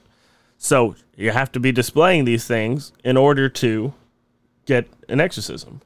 So 0.57 0.95
you 1.15 1.31
have 1.31 1.51
to 1.53 1.59
be 1.59 1.71
displaying 1.71 2.25
these 2.25 2.45
things 2.47 2.93
in 3.03 3.17
order 3.17 3.49
to 3.49 3.93
get 4.65 4.87
an 5.09 5.19
exorcism. 5.19 5.81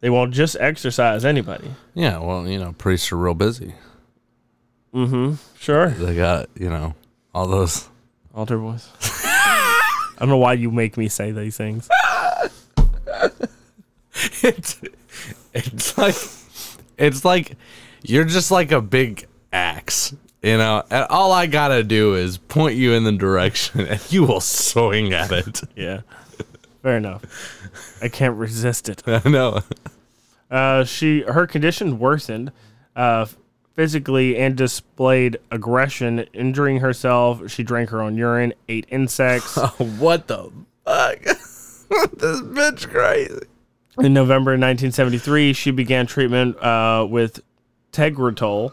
They 0.00 0.10
won't 0.10 0.32
just 0.32 0.56
exorcise 0.60 1.24
anybody. 1.24 1.74
Yeah, 1.94 2.18
well, 2.18 2.48
you 2.48 2.58
know, 2.58 2.72
priests 2.72 3.12
are 3.12 3.16
real 3.16 3.34
busy. 3.34 3.74
Mm-hmm. 4.94 5.34
Sure. 5.58 5.88
They 5.90 6.14
got, 6.16 6.48
you 6.58 6.70
know, 6.70 6.94
all 7.34 7.46
those 7.46 7.88
altar 8.34 8.56
boys. 8.56 8.88
I 9.02 10.20
don't 10.20 10.30
know 10.30 10.38
why 10.38 10.54
you 10.54 10.70
make 10.70 10.96
me 10.96 11.08
say 11.08 11.32
these 11.32 11.56
things. 11.56 11.88
it's, 14.42 14.80
it's 15.54 15.98
like 15.98 16.14
it's 16.98 17.24
like 17.24 17.56
you're 18.02 18.24
just 18.24 18.50
like 18.50 18.72
a 18.72 18.80
big 18.80 19.26
axe, 19.52 20.14
you 20.42 20.56
know, 20.58 20.82
and 20.90 21.06
all 21.10 21.32
I 21.32 21.46
gotta 21.46 21.82
do 21.82 22.14
is 22.14 22.38
point 22.38 22.76
you 22.76 22.92
in 22.92 23.04
the 23.04 23.12
direction 23.12 23.80
and 23.86 24.00
you 24.12 24.24
will 24.24 24.40
swing 24.40 25.12
at 25.12 25.32
it. 25.32 25.62
Yeah. 25.76 26.00
Fair 26.82 26.98
enough. 26.98 27.24
I 28.00 28.08
can't 28.08 28.36
resist 28.36 28.88
it. 28.88 29.02
I 29.06 29.28
know. 29.28 29.60
Uh, 30.48 30.84
she 30.84 31.22
her 31.22 31.46
condition 31.46 31.98
worsened 31.98 32.52
uh, 32.94 33.26
physically 33.74 34.36
and 34.36 34.56
displayed 34.56 35.38
aggression, 35.50 36.20
injuring 36.32 36.78
herself. 36.78 37.50
She 37.50 37.62
drank 37.64 37.90
her 37.90 38.00
own 38.00 38.16
urine, 38.16 38.54
ate 38.68 38.86
insects. 38.88 39.56
what 39.98 40.28
the 40.28 40.50
fuck? 40.84 41.22
this 41.22 42.40
bitch 42.42 42.88
crazy. 42.88 43.46
In 43.98 44.12
November 44.12 44.50
1973, 44.50 45.54
she 45.54 45.70
began 45.70 46.06
treatment 46.06 46.62
uh, 46.62 47.06
with 47.08 47.40
Tegretol, 47.92 48.72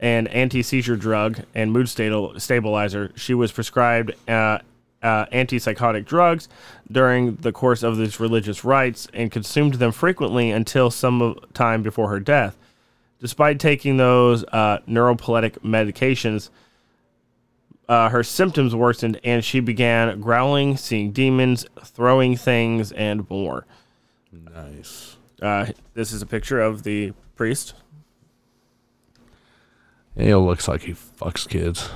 an 0.00 0.26
anti 0.26 0.62
seizure 0.62 0.96
drug 0.96 1.40
and 1.54 1.72
mood 1.72 1.88
stabilizer. 1.88 3.12
She 3.14 3.34
was 3.34 3.52
prescribed 3.52 4.14
uh, 4.28 4.58
uh, 5.00 5.26
antipsychotic 5.26 6.06
drugs 6.06 6.48
during 6.90 7.36
the 7.36 7.52
course 7.52 7.84
of 7.84 7.98
these 7.98 8.18
religious 8.18 8.64
rites 8.64 9.06
and 9.14 9.30
consumed 9.30 9.74
them 9.74 9.92
frequently 9.92 10.50
until 10.50 10.90
some 10.90 11.38
time 11.52 11.84
before 11.84 12.08
her 12.08 12.18
death. 12.18 12.56
Despite 13.20 13.60
taking 13.60 13.96
those 13.96 14.42
uh, 14.44 14.78
medications, 14.88 16.50
uh, 17.88 18.08
her 18.08 18.24
symptoms 18.24 18.74
worsened 18.74 19.20
and 19.22 19.44
she 19.44 19.60
began 19.60 20.20
growling, 20.20 20.76
seeing 20.76 21.12
demons, 21.12 21.64
throwing 21.84 22.36
things, 22.36 22.90
and 22.90 23.30
more. 23.30 23.66
Nice. 24.34 25.16
Uh, 25.40 25.66
this 25.94 26.12
is 26.12 26.22
a 26.22 26.26
picture 26.26 26.60
of 26.60 26.82
the 26.82 27.12
priest. 27.36 27.74
He 30.16 30.34
looks 30.34 30.68
like 30.68 30.82
he 30.82 30.92
fucks 30.92 31.48
kids. 31.48 31.90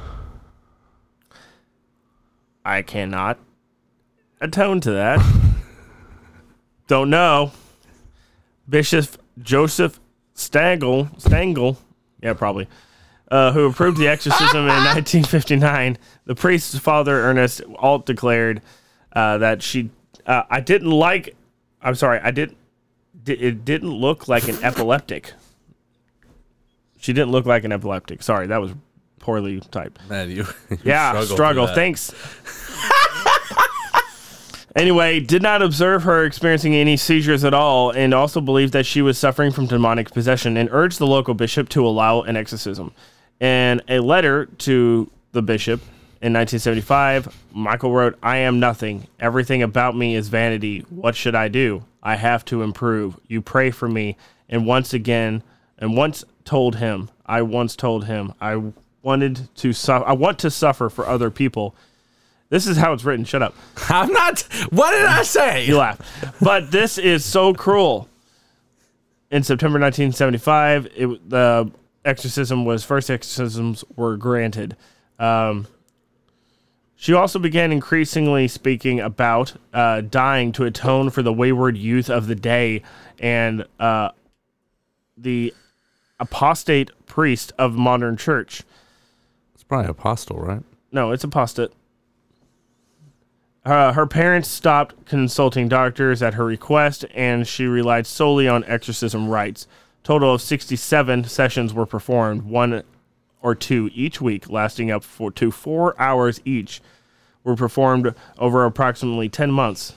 I 2.65 2.83
cannot 2.83 3.39
atone 4.41 4.81
to 4.81 4.91
that. 4.93 5.25
Don't 6.89 7.11
know. 7.11 7.53
Bishop 8.69 9.07
Joseph 9.41 10.01
Stangl, 10.35 11.11
Stangl, 11.21 11.77
yeah, 12.23 12.35
probably, 12.35 12.69
uh, 13.31 13.53
who 13.53 13.67
approved 13.67 13.99
the 13.99 14.09
exorcism 14.09 14.61
in 14.61 14.67
1959. 14.67 15.97
The 16.27 16.35
priest's 16.35 16.79
father, 16.79 17.21
Ernest 17.23 17.63
Alt, 17.79 18.05
declared 18.07 18.63
uh, 19.13 19.39
that 19.39 19.63
she, 19.63 19.91
uh, 20.27 20.43
I 20.51 20.61
didn't 20.61 20.91
like, 20.91 21.35
I'm 21.83 21.95
sorry, 21.95 22.21
I 22.21 22.31
didn't, 22.31 22.57
it 23.27 23.65
didn't 23.65 23.93
look 23.93 24.29
like 24.29 24.49
an 24.49 24.63
epileptic. 24.63 25.33
She 27.01 27.13
didn't 27.13 27.31
look 27.31 27.47
like 27.47 27.65
an 27.65 27.73
epileptic. 27.73 28.23
Sorry, 28.23 28.49
that 28.49 28.61
was 28.61 28.73
poorly 29.21 29.61
typed. 29.71 30.01
Man, 30.09 30.31
you, 30.31 30.47
you 30.71 30.79
yeah, 30.83 31.11
struggle 31.11 31.37
struggle. 31.37 31.67
Thanks. 31.69 32.13
anyway, 34.75 35.21
did 35.21 35.43
not 35.43 35.63
observe 35.63 36.03
her 36.03 36.25
experiencing 36.25 36.75
any 36.75 36.97
seizures 36.97 37.45
at 37.45 37.55
all, 37.55 37.91
and 37.91 38.13
also 38.13 38.41
believed 38.41 38.73
that 38.73 38.87
she 38.87 39.03
was 39.03 39.19
suffering 39.19 39.53
from 39.53 39.67
demonic 39.67 40.11
possession, 40.11 40.57
and 40.57 40.69
urged 40.73 40.99
the 40.99 41.07
local 41.07 41.35
bishop 41.35 41.69
to 41.71 41.87
allow 41.87 42.23
an 42.23 42.37
exorcism. 42.37 42.93
In 43.41 43.81
a 43.89 44.01
letter 44.01 44.47
to 44.47 45.11
the 45.33 45.43
bishop 45.43 45.81
in 46.21 46.33
1975, 46.33 47.35
Michael 47.53 47.93
wrote, 47.93 48.19
"I 48.23 48.39
am 48.39 48.59
nothing. 48.61 49.07
Everything 49.21 49.63
about 49.63 49.97
me 49.97 50.15
is 50.15 50.29
vanity. 50.29 50.85
What 50.91 51.15
should 51.15 51.35
I 51.35 51.49
do? 51.49 51.85
I 52.03 52.17
have 52.17 52.45
to 52.47 52.63
improve. 52.63 53.17
You 53.29 53.41
pray 53.41 53.71
for 53.71 53.89
me." 53.89 54.17
And 54.49 54.67
once 54.67 54.95
again, 54.95 55.43
and 55.79 55.97
once 55.97 56.25
told 56.45 56.77
him, 56.77 57.11
I 57.27 57.43
once 57.43 57.77
told 57.77 58.07
him, 58.07 58.33
I 58.41 58.73
wanted 59.03 59.55
to 59.57 59.73
suffer. 59.73 60.07
I 60.07 60.13
want 60.13 60.39
to 60.41 60.51
suffer 60.51 60.89
for 60.89 61.07
other 61.07 61.31
people. 61.31 61.75
This 62.49 62.67
is 62.67 62.79
how 62.79 62.95
it's 62.95 63.05
written. 63.05 63.25
Shut 63.25 63.43
up. 63.43 63.55
I'm 63.89 64.13
not. 64.13 64.41
What 64.71 64.93
did 64.93 65.05
I 65.05 65.23
say? 65.23 65.67
You 65.67 65.79
laugh. 65.79 66.01
But 66.41 66.71
this 66.71 66.99
is 66.99 67.25
so 67.25 67.53
cruel. 67.53 68.09
In 69.31 69.43
September 69.43 69.79
1975, 69.79 70.89
it, 70.97 71.29
the 71.29 71.71
exorcism 72.05 72.65
was 72.65 72.83
first 72.83 73.11
exorcisms 73.11 73.85
were 73.95 74.17
granted. 74.17 74.77
Um, 75.19 75.67
she 77.01 77.15
also 77.15 77.39
began 77.39 77.71
increasingly 77.71 78.49
speaking 78.49 78.99
about 78.99 79.55
uh, 79.73 80.01
dying 80.01 80.51
to 80.51 80.65
atone 80.65 81.11
for 81.11 81.23
the 81.23 81.33
wayward 81.33 81.77
youth 81.77 82.11
of 82.11 82.27
the 82.27 82.35
day 82.35 82.83
and 83.21 83.65
uh, 83.79 84.09
the 85.17 85.55
apostate 86.19 86.91
priest 87.07 87.53
of 87.57 87.75
modern 87.75 88.17
church. 88.17 88.65
It's 89.55 89.63
probably 89.63 89.89
apostle, 89.89 90.41
right? 90.41 90.65
No, 90.91 91.13
it's 91.13 91.23
apostate. 91.23 91.71
Uh, 93.65 93.93
her 93.93 94.07
parents 94.07 94.49
stopped 94.49 95.07
consulting 95.07 95.69
doctors 95.69 96.21
at 96.21 96.35
her 96.35 96.45
request, 96.45 97.05
and 97.15 97.47
she 97.47 97.67
relied 97.67 98.09
solely 98.09 98.49
on 98.49 98.65
exorcism 98.65 99.29
rites. 99.29 99.69
Total 100.03 100.35
of 100.35 100.43
67 100.43 101.25
sessions 101.25 101.73
were 101.73 101.87
performed, 101.87 102.43
one 102.43 102.83
or 103.41 103.55
two 103.55 103.91
each 103.95 104.21
week, 104.21 104.51
lasting 104.51 104.91
up 104.91 105.05
for, 105.05 105.31
to 105.33 105.51
four 105.51 106.01
hours 106.01 106.41
each, 106.45 106.81
were 107.45 107.57
performed 107.57 108.15
over 108.39 108.65
approximately 108.65 109.29
10 109.29 109.51
months 109.51 109.95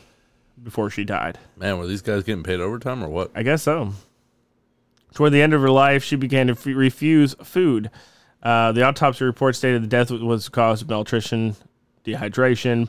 before 0.61 0.89
she 0.89 1.03
died. 1.03 1.39
Man, 1.55 1.77
were 1.77 1.87
these 1.87 2.01
guys 2.01 2.23
getting 2.23 2.43
paid 2.43 2.59
overtime 2.59 3.03
or 3.03 3.09
what? 3.09 3.31
I 3.35 3.43
guess 3.43 3.63
so. 3.63 3.93
Toward 5.13 5.33
the 5.33 5.41
end 5.41 5.53
of 5.53 5.61
her 5.61 5.71
life, 5.71 6.03
she 6.03 6.15
began 6.15 6.47
to 6.47 6.53
f- 6.53 6.65
refuse 6.65 7.35
food. 7.43 7.89
Uh, 8.41 8.71
the 8.71 8.83
autopsy 8.83 9.25
report 9.25 9.55
stated 9.55 9.83
the 9.83 9.87
death 9.87 10.09
was 10.11 10.49
caused 10.49 10.83
of 10.83 10.89
malnutrition, 10.89 11.55
dehydration, 12.05 12.87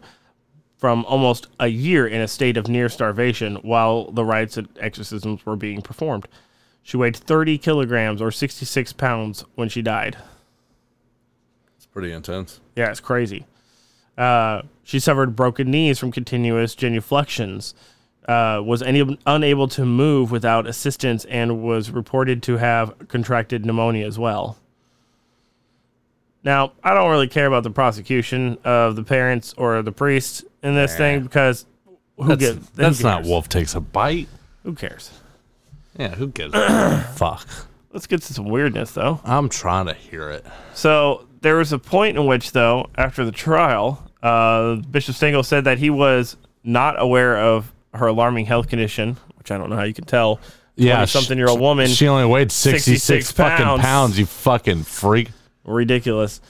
from 0.77 1.05
almost 1.05 1.47
a 1.61 1.69
year 1.69 2.07
in 2.07 2.21
a 2.21 2.29
state 2.29 2.57
of 2.57 2.69
near 2.69 2.89
starvation 2.89 3.57
while 3.57 4.11
the 4.11 4.25
rites 4.25 4.57
and 4.57 4.69
exorcisms 4.81 5.45
were 5.47 5.57
being 5.57 5.81
performed. 5.83 6.27
She 6.83 6.97
weighed 6.97 7.17
30 7.17 7.59
kilograms 7.59 8.21
or 8.21 8.31
66 8.31 8.93
pounds 8.95 9.45
when 9.55 9.69
she 9.69 9.83
died. 9.83 10.17
Pretty 11.93 12.13
intense. 12.13 12.61
Yeah, 12.77 12.91
it's 12.91 13.01
crazy. 13.01 13.47
Uh, 14.17 14.63
she 14.83 14.99
suffered 14.99 15.37
broken 15.37 15.71
knees 15.71 15.99
from 15.99 16.11
continuous 16.13 16.75
genuflections, 16.75 17.75
uh, 18.29 18.61
was 18.65 18.83
any, 18.83 19.19
unable 19.27 19.69
to 19.69 19.85
move 19.85 20.31
without 20.31 20.67
assistance, 20.67 21.25
and 21.27 21.63
was 21.63 21.91
reported 21.91 22.43
to 22.45 22.57
have 22.59 22.95
contracted 23.09 23.65
pneumonia 23.67 24.07
as 24.07 24.19
well. 24.19 24.59
Now, 26.45 26.73
I 26.83 26.93
don't 26.95 27.11
really 27.11 27.29
care 27.29 27.47
about 27.47 27.63
the 27.63 27.71
prosecution 27.71 28.59
of 28.65 28.97
the 28.97 29.05
parents 29.05 29.55
or 29.57 29.81
the 29.83 29.93
priest 29.93 30.45
in 30.63 30.75
this 30.75 30.93
Nah. 30.93 30.99
thing 30.99 31.23
because 31.23 31.67
who 32.17 32.29
That's, 32.29 32.41
gives? 32.41 32.69
who 32.69 32.75
that's 32.83 33.01
not? 33.03 33.25
Wolf 33.25 33.49
takes 33.49 33.75
a 33.75 33.81
bite. 33.81 34.29
Who 34.65 34.75
cares? 34.75 35.11
Yeah, 35.99 36.15
who 36.15 36.29
gives 36.29 36.53
fuck? 37.17 37.47
Let's 37.93 38.07
get 38.07 38.23
to 38.23 38.33
some 38.35 38.47
weirdness, 38.47 38.93
though. 38.93 39.21
I'm 39.25 39.49
trying 39.49 39.87
to 39.87 39.95
hear 39.95 40.31
it. 40.31 40.47
So 40.75 41.27
there 41.43 41.57
was 41.57 41.73
a 41.73 41.79
point 41.79 42.17
in 42.17 42.27
which, 42.27 42.53
though, 42.53 42.89
after 42.97 43.25
the 43.25 43.33
trial, 43.33 44.03
uh, 44.23 44.77
Bishop 44.77 45.15
Stengel 45.15 45.43
said 45.43 45.65
that 45.65 45.79
he 45.79 45.91
was 45.91 46.37
not 46.65 47.01
aware 47.01 47.37
of 47.39 47.73
her 47.93 48.07
alarming 48.07 48.47
health 48.47 48.69
condition, 48.69 49.19
which 49.37 49.51
I 49.51 49.59
don't 49.59 49.69
know 49.69 49.77
how 49.77 49.83
you 49.83 49.93
can 49.95 50.05
tell. 50.05 50.41
Yeah, 50.75 51.05
something 51.05 51.37
year 51.37 51.49
old 51.49 51.61
woman. 51.61 51.87
She 51.89 52.09
only 52.09 52.25
weighed 52.25 52.51
66, 52.51 53.03
66 53.03 53.33
fucking 53.33 53.65
pounds. 53.67 53.83
pounds. 53.83 54.19
You 54.19 54.25
fucking 54.25 54.85
freak. 54.85 55.29
ridiculous. 55.65 56.41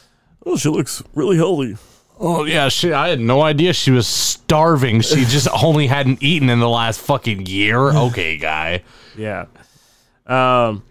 Oh, 0.46 0.56
she 0.56 0.68
looks 0.68 1.02
really 1.14 1.36
healthy. 1.36 1.76
Oh 2.20 2.44
yeah, 2.44 2.68
she. 2.68 2.92
I 2.92 3.08
had 3.08 3.18
no 3.18 3.42
idea 3.42 3.72
she 3.72 3.90
was 3.90 4.06
starving. 4.06 5.00
She 5.00 5.24
just 5.24 5.48
only 5.62 5.88
hadn't 5.88 6.22
eaten 6.22 6.50
in 6.50 6.60
the 6.60 6.68
last 6.68 7.00
fucking 7.00 7.46
year. 7.46 7.78
Okay, 7.78 8.36
guy. 8.36 8.84
Yeah. 9.16 9.46
Um, 10.26 10.84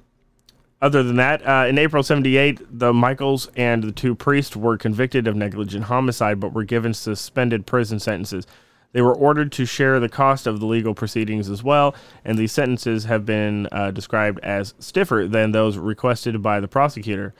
other 0.82 1.04
than 1.04 1.18
that, 1.18 1.46
uh, 1.48 1.68
in 1.68 1.78
April 1.78 2.02
78, 2.02 2.60
the 2.80 2.92
Michaels 2.92 3.50
and 3.56 3.84
the 3.84 3.92
two 3.92 4.16
priests 4.16 4.56
were 4.56 4.78
convicted 4.78 5.28
of 5.28 5.36
negligent 5.36 5.86
homicide 5.86 6.40
but 6.40 6.54
were 6.54 6.64
given 6.64 6.94
suspended 6.94 7.68
prison 7.68 8.00
sentences. 8.00 8.48
They 8.94 9.02
were 9.02 9.14
ordered 9.14 9.52
to 9.54 9.66
share 9.66 10.00
the 10.00 10.10
cost 10.10 10.48
of 10.48 10.60
the 10.60 10.66
legal 10.66 10.94
proceedings 10.94 11.50
as 11.50 11.64
well, 11.64 11.96
and 12.26 12.38
these 12.38 12.52
sentences 12.52 13.06
have 13.06 13.26
been 13.26 13.68
uh, 13.72 13.92
described 13.92 14.40
as 14.42 14.74
stiffer 14.80 15.28
than 15.30 15.52
those 15.52 15.78
requested 15.78 16.42
by 16.42 16.60
the 16.60 16.68
prosecutor, 16.68 17.34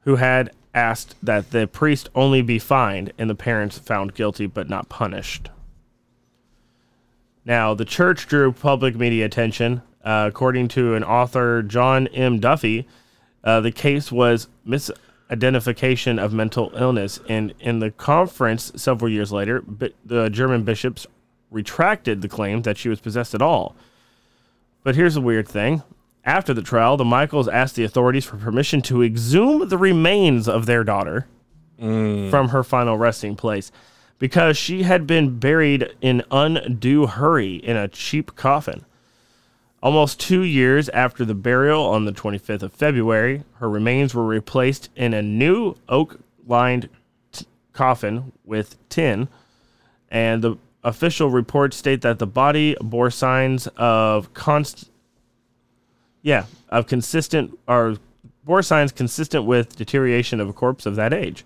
who 0.00 0.16
had 0.16 0.50
asked 0.74 1.14
that 1.22 1.52
the 1.52 1.66
priest 1.68 2.08
only 2.14 2.42
be 2.42 2.58
fined 2.58 3.12
and 3.16 3.30
the 3.30 3.34
parents 3.34 3.78
found 3.78 4.14
guilty 4.14 4.46
but 4.46 4.68
not 4.68 4.88
punished. 4.88 5.48
Now, 7.44 7.74
the 7.74 7.84
church 7.84 8.26
drew 8.26 8.52
public 8.52 8.96
media 8.96 9.26
attention. 9.26 9.82
Uh, 10.02 10.26
according 10.28 10.68
to 10.68 10.94
an 10.94 11.04
author, 11.04 11.62
John 11.62 12.08
M. 12.08 12.38
Duffy, 12.38 12.86
uh, 13.42 13.60
the 13.60 13.72
case 13.72 14.12
was 14.12 14.48
misidentification 14.66 16.22
of 16.22 16.32
mental 16.32 16.72
illness. 16.74 17.20
And 17.28 17.54
in 17.60 17.78
the 17.78 17.90
conference 17.90 18.72
several 18.76 19.10
years 19.10 19.32
later, 19.32 19.64
the 20.04 20.28
German 20.28 20.62
bishops 20.62 21.06
retracted 21.50 22.20
the 22.20 22.28
claim 22.28 22.62
that 22.62 22.76
she 22.76 22.88
was 22.88 23.00
possessed 23.00 23.34
at 23.34 23.42
all. 23.42 23.76
But 24.82 24.96
here's 24.96 25.14
the 25.14 25.20
weird 25.20 25.48
thing. 25.48 25.82
After 26.24 26.52
the 26.52 26.62
trial, 26.62 26.96
the 26.96 27.04
Michaels 27.04 27.48
asked 27.48 27.76
the 27.76 27.84
authorities 27.84 28.24
for 28.24 28.36
permission 28.36 28.80
to 28.82 29.02
exhume 29.02 29.68
the 29.68 29.78
remains 29.78 30.48
of 30.48 30.66
their 30.66 30.84
daughter 30.84 31.26
from 32.30 32.48
her 32.48 32.62
final 32.62 32.96
resting 32.96 33.36
place 33.36 33.70
because 34.18 34.56
she 34.56 34.84
had 34.84 35.06
been 35.06 35.38
buried 35.38 35.94
in 36.00 36.22
undue 36.30 37.06
hurry 37.06 37.56
in 37.56 37.76
a 37.76 37.88
cheap 37.88 38.36
coffin. 38.36 38.84
Almost 39.82 40.18
two 40.18 40.42
years 40.42 40.88
after 40.90 41.24
the 41.24 41.34
burial 41.34 41.84
on 41.84 42.06
the 42.06 42.12
25th 42.12 42.62
of 42.62 42.72
February, 42.72 43.44
her 43.54 43.68
remains 43.68 44.14
were 44.14 44.24
replaced 44.24 44.88
in 44.96 45.12
a 45.12 45.20
new 45.20 45.74
oak 45.88 46.20
lined 46.46 46.88
t- 47.32 47.46
coffin 47.74 48.32
with 48.44 48.76
tin, 48.88 49.28
and 50.10 50.42
the 50.42 50.56
official 50.82 51.30
reports 51.30 51.76
state 51.76 52.00
that 52.02 52.18
the 52.18 52.26
body 52.26 52.76
bore 52.80 53.10
signs 53.10 53.66
of 53.76 54.32
const 54.32 54.90
yeah, 56.22 56.46
of 56.70 56.86
consistent 56.86 57.58
or 57.68 57.96
bore 58.44 58.62
signs 58.62 58.90
consistent 58.90 59.44
with 59.44 59.76
deterioration 59.76 60.40
of 60.40 60.48
a 60.48 60.52
corpse 60.52 60.86
of 60.86 60.96
that 60.96 61.12
age. 61.12 61.44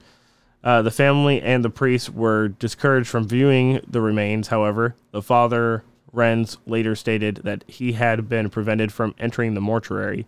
Uh, 0.62 0.82
the 0.82 0.90
family 0.90 1.40
and 1.40 1.64
the 1.64 1.70
priest 1.70 2.10
were 2.10 2.48
discouraged 2.48 3.08
from 3.08 3.26
viewing 3.26 3.80
the 3.86 4.00
remains. 4.00 4.48
However, 4.48 4.94
the 5.12 5.22
father 5.22 5.84
Renz 6.14 6.56
later 6.66 6.94
stated 6.96 7.36
that 7.44 7.64
he 7.66 7.92
had 7.92 8.28
been 8.28 8.50
prevented 8.50 8.92
from 8.92 9.14
entering 9.18 9.54
the 9.54 9.60
mortuary. 9.60 10.26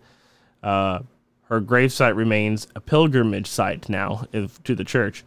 Uh, 0.63 0.99
her 1.45 1.59
gravesite 1.59 2.15
remains 2.15 2.67
a 2.75 2.79
pilgrimage 2.79 3.47
site 3.47 3.89
now 3.89 4.25
if, 4.31 4.63
to 4.63 4.73
the 4.73 4.85
church 4.85 5.23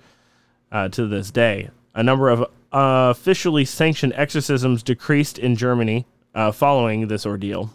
uh, 0.73 0.89
to 0.89 1.07
this 1.07 1.31
day. 1.31 1.71
A 1.95 2.03
number 2.03 2.29
of 2.31 2.47
officially 2.73 3.65
sanctioned 3.65 4.13
exorcisms 4.17 4.83
decreased 4.83 5.39
in 5.39 5.55
Germany 5.55 6.07
uh, 6.35 6.51
following 6.51 7.09
this 7.09 7.25
ordeal. 7.25 7.71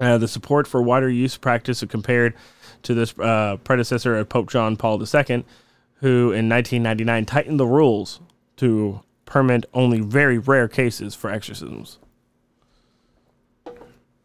Uh, 0.00 0.18
the 0.18 0.28
support 0.28 0.66
for 0.66 0.82
wider 0.82 1.08
use 1.08 1.36
practice 1.36 1.84
compared 1.88 2.34
to 2.82 2.94
this 2.94 3.18
uh, 3.18 3.56
predecessor 3.64 4.16
of 4.16 4.28
Pope 4.28 4.50
John 4.50 4.76
Paul 4.76 5.00
II, 5.00 5.44
who 6.00 6.32
in 6.32 6.48
1999 6.48 7.24
tightened 7.24 7.60
the 7.60 7.66
rules 7.66 8.20
to 8.56 9.00
permit 9.24 9.66
only 9.74 10.00
very 10.00 10.38
rare 10.38 10.68
cases 10.68 11.14
for 11.14 11.30
exorcisms. 11.30 11.98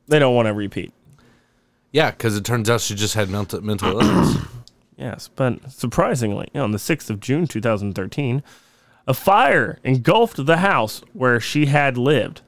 They 0.07 0.19
don't 0.19 0.35
want 0.35 0.47
to 0.47 0.53
repeat. 0.53 0.93
Yeah, 1.91 2.11
because 2.11 2.37
it 2.37 2.45
turns 2.45 2.69
out 2.69 2.81
she 2.81 2.95
just 2.95 3.15
had 3.15 3.29
mental 3.29 3.61
mental 3.61 3.91
illness. 4.01 4.37
Yes, 4.97 5.29
but 5.35 5.71
surprisingly, 5.71 6.49
on 6.53 6.71
the 6.71 6.77
6th 6.77 7.09
of 7.09 7.19
June 7.19 7.47
2013, 7.47 8.43
a 9.07 9.13
fire 9.13 9.79
engulfed 9.83 10.45
the 10.45 10.57
house 10.57 11.01
where 11.13 11.39
she 11.39 11.65
had 11.65 11.97
lived 11.97 12.41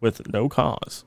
with 0.00 0.32
no 0.32 0.48
cause. 0.48 1.04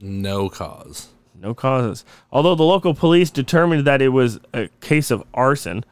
No 0.00 0.48
cause. 0.48 1.08
No 1.44 1.52
causes. 1.52 2.06
Although 2.32 2.54
the 2.54 2.62
local 2.62 2.94
police 2.94 3.30
determined 3.30 3.86
that 3.86 4.00
it 4.00 4.08
was 4.08 4.40
a 4.54 4.68
case 4.80 5.10
of 5.10 5.22
arson, 5.34 5.84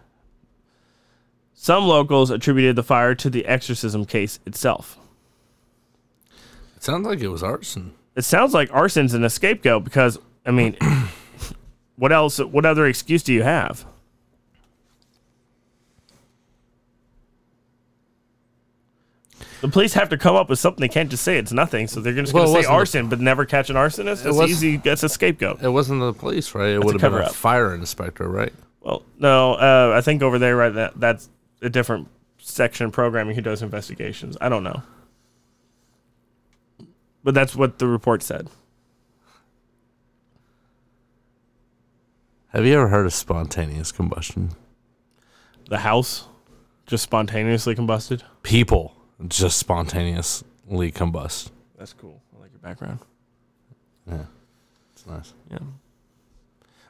some 1.53 1.85
locals 1.85 2.31
attributed 2.31 2.75
the 2.75 2.83
fire 2.83 3.15
to 3.17 3.29
the 3.29 3.45
exorcism 3.45 4.07
case 4.07 4.41
itself. 4.47 4.99
It 6.75 6.83
sounds 6.83 7.07
like 7.07 7.21
it 7.21 7.29
was 7.29 7.43
arson. 7.43 7.93
It 8.17 8.23
sounds 8.23 8.55
like 8.55 8.73
arson's 8.73 9.13
an 9.13 9.29
scapegoat 9.29 9.85
because, 9.85 10.19
I 10.47 10.53
mean, 10.53 10.75
what 11.97 12.13
else? 12.13 12.39
What 12.39 12.65
other 12.65 12.87
excuse 12.87 13.23
do 13.23 13.35
you 13.35 13.43
have? 13.43 13.85
The 19.63 19.69
police 19.69 19.95
have 19.95 20.09
to 20.09 20.19
come 20.19 20.35
up 20.35 20.51
with 20.51 20.59
something. 20.59 20.81
They 20.81 20.89
can't 20.89 21.09
just 21.09 21.23
say 21.23 21.39
it's 21.39 21.53
nothing. 21.53 21.87
So 21.87 22.01
they're 22.01 22.13
just 22.13 22.33
going 22.33 22.47
to 22.47 22.51
say 22.51 22.57
wasn't 22.59 22.73
the- 22.73 22.73
arson, 22.75 23.09
but 23.09 23.21
never 23.21 23.45
catch 23.45 23.71
an 23.71 23.77
arsonist. 23.77 24.23
It 24.23 24.25
That's 24.25 24.37
was- 24.37 24.51
easy. 24.51 24.77
That's 24.79 25.05
a 25.05 25.09
scapegoat. 25.09 25.63
It 25.63 25.69
wasn't 25.69 26.01
the 26.01 26.13
police, 26.13 26.53
right? 26.53 26.71
It 26.71 26.83
would 26.85 27.01
have 27.01 27.13
been 27.13 27.23
a 27.23 27.29
fire 27.31 27.73
inspector, 27.73 28.29
right? 28.29 28.53
Well, 28.81 29.05
no, 29.21 29.55
uh, 29.55 29.95
I 29.97 30.01
think 30.01 30.21
over 30.21 30.41
there, 30.41 30.57
right, 30.57 30.75
that, 30.75 30.99
that's 30.99 31.31
a 31.63 31.71
different 31.71 32.09
section 32.39 32.87
of 32.87 32.93
programming 32.93 33.37
who 33.37 33.41
does 33.41 33.63
investigations. 33.63 34.37
I 34.41 34.49
don't 34.49 34.65
know. 34.65 34.83
But 37.23 37.35
that's 37.35 37.55
what 37.55 37.79
the 37.79 37.87
report 37.87 38.25
said. 38.25 38.51
Have 42.49 42.67
you 42.67 42.75
ever 42.75 42.89
heard 42.89 43.07
of 43.07 43.15
spontaneous 43.15 43.93
combustion? 43.93 44.51
The 45.69 45.79
house 45.79 46.27
just 46.87 47.05
spontaneously 47.05 47.77
combusted. 47.77 48.23
People 48.43 48.97
just 49.29 49.59
spontaneously 49.59 50.93
combust. 50.93 51.51
That's 51.79 51.93
cool. 51.93 52.21
I 52.37 52.41
like 52.41 52.53
your 52.53 52.61
background. 52.61 52.99
Yeah, 54.09 54.25
it's 54.93 55.07
nice. 55.07 55.33
Yeah. 55.51 55.59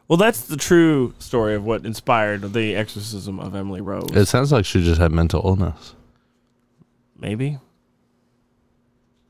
Well, 0.08 0.16
that's 0.16 0.42
the 0.42 0.56
true 0.56 1.14
story 1.18 1.54
of 1.54 1.64
what 1.64 1.87
inspired 1.87 2.52
the 2.52 2.74
exorcism 2.74 3.40
of 3.40 3.54
Emily 3.54 3.80
Rose. 3.80 4.11
It 4.12 4.26
sounds 4.26 4.52
like 4.52 4.64
she 4.64 4.82
just 4.82 5.00
had 5.00 5.12
mental 5.12 5.40
illness. 5.44 5.94
Maybe. 7.18 7.58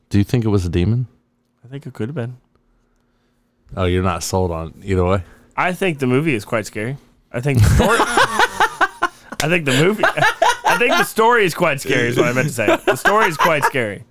Do 0.09 0.17
you 0.17 0.23
think 0.23 0.45
it 0.45 0.49
was 0.49 0.65
a 0.65 0.69
demon? 0.69 1.07
I 1.63 1.67
think 1.69 1.85
it 1.85 1.93
could 1.93 2.09
have 2.09 2.15
been. 2.15 2.37
Oh, 3.75 3.85
you're 3.85 4.03
not 4.03 4.23
sold 4.23 4.51
on 4.51 4.81
either 4.83 5.03
way. 5.05 5.23
I 5.55 5.73
think 5.73 5.99
the 5.99 6.07
movie 6.07 6.35
is 6.35 6.45
quite 6.45 6.65
scary. 6.65 6.97
I 7.31 7.39
think 7.41 7.59
the 7.59 7.69
story. 7.69 7.97
I 9.41 9.47
think 9.47 9.65
the 9.65 9.73
movie. 9.73 10.03
I 10.73 10.77
think 10.77 10.91
the 10.91 11.03
story 11.03 11.45
is 11.45 11.53
quite 11.53 11.81
scary. 11.81 12.07
Is 12.07 12.17
what 12.17 12.27
I 12.27 12.33
meant 12.33 12.47
to 12.47 12.53
say. 12.53 12.65
The 12.85 12.95
story 12.95 13.27
is 13.27 13.37
quite 13.37 13.63
scary. 13.63 14.03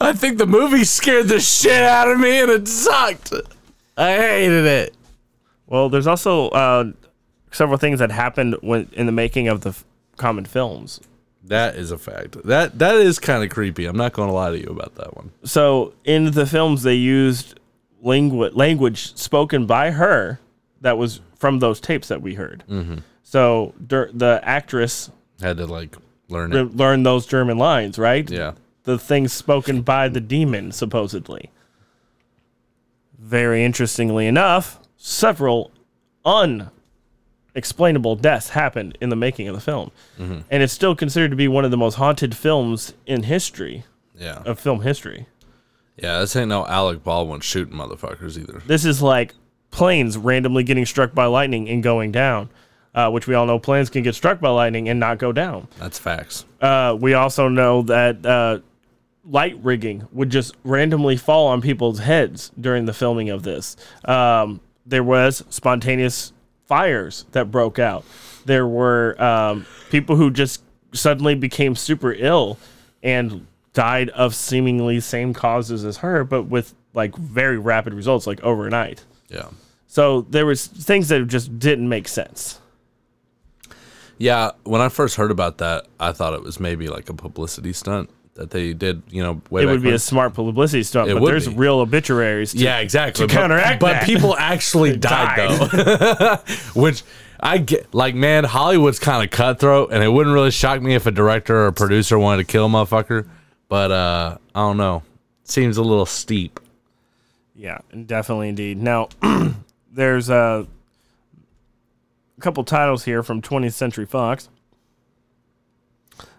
I 0.00 0.12
think 0.12 0.38
the 0.38 0.46
movie 0.46 0.84
scared 0.84 1.28
the 1.28 1.40
shit 1.40 1.82
out 1.82 2.08
of 2.08 2.18
me 2.18 2.40
and 2.40 2.50
it 2.50 2.66
sucked. 2.68 3.32
I 3.96 4.16
hated 4.16 4.64
it. 4.64 4.94
Well, 5.66 5.88
there's 5.88 6.06
also 6.06 6.48
uh, 6.48 6.92
several 7.52 7.78
things 7.78 7.98
that 7.98 8.10
happened 8.10 8.56
when 8.62 8.88
in 8.92 9.06
the 9.06 9.12
making 9.12 9.48
of 9.48 9.60
the 9.60 9.70
f- 9.70 9.84
common 10.16 10.44
films. 10.46 11.00
That 11.44 11.76
is 11.76 11.90
a 11.90 11.98
fact. 11.98 12.42
That 12.44 12.78
that 12.78 12.96
is 12.96 13.18
kind 13.18 13.44
of 13.44 13.50
creepy. 13.50 13.86
I'm 13.86 13.96
not 13.96 14.12
going 14.12 14.28
to 14.28 14.34
lie 14.34 14.50
to 14.50 14.58
you 14.58 14.68
about 14.68 14.94
that 14.96 15.16
one. 15.16 15.30
So 15.44 15.94
in 16.04 16.32
the 16.32 16.46
films, 16.46 16.82
they 16.82 16.94
used 16.94 17.58
language 18.02 18.54
language 18.54 19.14
spoken 19.16 19.66
by 19.66 19.90
her 19.90 20.40
that 20.80 20.96
was 20.98 21.20
from 21.36 21.58
those 21.58 21.80
tapes 21.80 22.08
that 22.08 22.22
we 22.22 22.34
heard. 22.34 22.64
Mm-hmm. 22.68 22.98
So 23.22 23.74
dur- 23.86 24.10
the 24.12 24.40
actress 24.42 25.10
Had 25.40 25.56
to 25.58 25.66
like 25.66 25.96
learn 26.28 26.52
it. 26.52 26.76
learned 26.76 27.04
those 27.06 27.26
German 27.26 27.58
lines, 27.58 27.98
right? 27.98 28.28
Yeah. 28.30 28.52
The 28.84 28.98
things 28.98 29.32
spoken 29.32 29.82
by 29.82 30.08
the 30.08 30.20
demon, 30.20 30.72
supposedly. 30.72 31.50
Very 33.18 33.64
interestingly 33.64 34.26
enough, 34.26 34.80
several 34.96 35.70
unexplainable 37.54 38.16
deaths 38.16 38.50
happened 38.50 38.96
in 39.00 39.08
the 39.10 39.16
making 39.16 39.48
of 39.48 39.54
the 39.54 39.60
film. 39.60 39.90
Mhm. 40.18 40.44
And 40.50 40.62
it's 40.62 40.72
still 40.72 40.94
considered 40.96 41.30
to 41.30 41.36
be 41.36 41.48
one 41.48 41.64
of 41.64 41.70
the 41.70 41.76
most 41.76 41.94
haunted 41.96 42.34
films 42.34 42.94
in 43.06 43.24
history 43.24 43.84
Yeah. 44.18 44.42
of 44.44 44.58
film 44.58 44.82
history. 44.82 45.26
Yeah, 45.96 46.20
this 46.20 46.34
ain't 46.34 46.48
no 46.48 46.66
Alec 46.66 47.04
Baldwin 47.04 47.40
shooting 47.40 47.74
motherfuckers 47.76 48.38
either. 48.38 48.62
This 48.66 48.84
is 48.86 49.02
like 49.02 49.34
planes 49.70 50.16
randomly 50.16 50.62
getting 50.64 50.86
struck 50.86 51.14
by 51.14 51.26
lightning 51.26 51.68
and 51.68 51.82
going 51.82 52.10
down, 52.10 52.48
uh, 52.94 53.10
which 53.10 53.26
we 53.26 53.34
all 53.34 53.46
know 53.46 53.58
planes 53.58 53.90
can 53.90 54.02
get 54.02 54.14
struck 54.14 54.40
by 54.40 54.48
lightning 54.48 54.88
and 54.88 54.98
not 54.98 55.18
go 55.18 55.32
down. 55.32 55.68
That's 55.78 55.98
facts. 55.98 56.44
Uh, 56.60 56.96
we 57.00 57.14
also 57.14 57.48
know 57.48 57.82
that 57.82 58.24
uh, 58.24 58.60
light 59.24 59.56
rigging 59.62 60.06
would 60.12 60.30
just 60.30 60.56
randomly 60.64 61.16
fall 61.16 61.46
on 61.48 61.60
people's 61.60 62.00
heads 62.00 62.50
during 62.60 62.86
the 62.86 62.92
filming 62.92 63.30
of 63.30 63.42
this. 63.42 63.76
Um, 64.04 64.60
there 64.86 65.04
was 65.04 65.44
spontaneous 65.50 66.32
fires 66.66 67.26
that 67.32 67.50
broke 67.50 67.78
out. 67.78 68.04
There 68.44 68.66
were 68.66 69.20
um, 69.22 69.66
people 69.90 70.16
who 70.16 70.30
just 70.30 70.62
suddenly 70.92 71.34
became 71.34 71.76
super 71.76 72.12
ill 72.12 72.58
and 73.02 73.46
died 73.72 74.08
of 74.10 74.34
seemingly 74.34 75.00
same 75.00 75.32
causes 75.32 75.84
as 75.84 75.98
her, 75.98 76.24
but 76.24 76.44
with 76.44 76.74
like 76.94 77.14
very 77.16 77.58
rapid 77.58 77.94
results, 77.94 78.26
like 78.26 78.42
overnight. 78.42 79.04
Yeah. 79.28 79.48
So 79.86 80.22
there 80.22 80.46
was 80.46 80.66
things 80.66 81.08
that 81.08 81.26
just 81.26 81.58
didn't 81.58 81.88
make 81.88 82.08
sense. 82.08 82.59
Yeah, 84.20 84.50
when 84.64 84.82
I 84.82 84.90
first 84.90 85.16
heard 85.16 85.30
about 85.30 85.58
that, 85.58 85.86
I 85.98 86.12
thought 86.12 86.34
it 86.34 86.42
was 86.42 86.60
maybe 86.60 86.88
like 86.88 87.08
a 87.08 87.14
publicity 87.14 87.72
stunt 87.72 88.10
that 88.34 88.50
they 88.50 88.74
did. 88.74 89.02
You 89.10 89.22
know, 89.22 89.40
way 89.48 89.62
it 89.62 89.66
would 89.66 89.80
be 89.80 89.86
when. 89.88 89.94
a 89.94 89.98
smart 89.98 90.34
publicity 90.34 90.82
stunt, 90.82 91.08
It 91.10 91.14
but 91.18 91.24
there's 91.24 91.48
be. 91.48 91.54
real 91.54 91.80
obituaries. 91.80 92.52
To, 92.52 92.58
yeah, 92.58 92.80
exactly. 92.80 93.26
To 93.26 93.32
But- 93.34 93.40
counteract 93.40 93.80
but, 93.80 93.92
that. 93.94 94.04
people 94.06 94.36
actually 94.38 94.94
died, 94.98 95.58
though, 95.58 96.36
which 96.80 97.02
I 97.40 97.56
get. 97.58 97.94
Like, 97.94 98.14
man, 98.14 98.44
Hollywood's 98.44 98.98
kind 98.98 99.24
of 99.24 99.30
cutthroat, 99.30 99.90
and 99.90 100.04
it 100.04 100.08
wouldn't 100.08 100.34
really 100.34 100.50
shock 100.50 100.82
me 100.82 100.94
if 100.94 101.06
a 101.06 101.10
director 101.10 101.56
or 101.62 101.66
a 101.68 101.72
producer 101.72 102.18
wanted 102.18 102.46
to 102.46 102.52
kill 102.52 102.66
a 102.66 102.68
motherfucker. 102.68 103.26
But 103.68 103.90
uh, 103.90 104.36
I 104.54 104.60
don't 104.60 104.76
know. 104.76 105.02
Seems 105.44 105.78
a 105.78 105.82
little 105.82 106.04
steep. 106.06 106.60
Yeah, 107.54 107.78
and 107.90 108.06
definitely 108.06 108.50
indeed. 108.50 108.76
Now, 108.76 109.08
there's 109.92 110.28
a, 110.28 110.34
a 110.34 110.66
couple 112.40 112.64
titles 112.64 113.04
here 113.04 113.22
from 113.22 113.40
20th 113.42 113.74
Century 113.74 114.06
Fox 114.06 114.48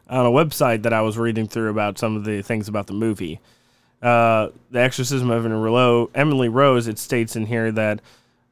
on 0.09 0.25
a 0.25 0.29
website 0.29 0.83
that 0.83 0.93
I 0.93 1.01
was 1.01 1.17
reading 1.17 1.47
through 1.47 1.69
about 1.69 1.97
some 1.97 2.17
of 2.17 2.25
the 2.25 2.41
things 2.41 2.67
about 2.67 2.87
the 2.87 2.93
movie. 2.93 3.39
Uh, 4.01 4.49
the 4.71 4.81
Exorcism 4.81 5.29
of 5.29 5.45
Emily 6.15 6.49
Rose, 6.49 6.87
It 6.87 6.99
states 6.99 7.35
in 7.35 7.45
here 7.45 7.71
that 7.71 8.01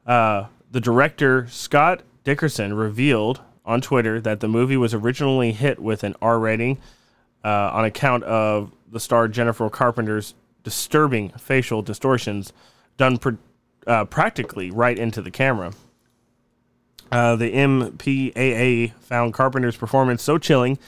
uh, 0.06 0.46
the 0.70 0.80
director 0.80 1.46
Scott 1.48 2.02
Derrickson 2.24 2.78
revealed 2.78 3.40
on 3.64 3.80
Twitter 3.80 4.20
that 4.20 4.40
the 4.40 4.48
movie 4.48 4.76
was 4.76 4.94
originally 4.94 5.52
hit 5.52 5.78
with 5.78 6.02
an 6.04 6.14
R 6.22 6.38
rating 6.38 6.78
uh, 7.44 7.70
on 7.72 7.84
account 7.84 8.24
of 8.24 8.72
the 8.90 9.00
star 9.00 9.28
Jennifer 9.28 9.68
Carpenter's 9.68 10.34
disturbing 10.62 11.30
facial 11.30 11.82
distortions 11.82 12.52
done 12.96 13.18
pr- 13.18 13.30
uh, 13.86 14.04
practically 14.04 14.70
right 14.70 14.98
into 14.98 15.20
the 15.22 15.30
camera. 15.30 15.72
Uh, 17.10 17.36
the 17.36 17.52
MPAA 17.52 18.92
found 19.00 19.34
Carpenter's 19.34 19.76
performance 19.76 20.22
so 20.22 20.38
chilling 20.38 20.78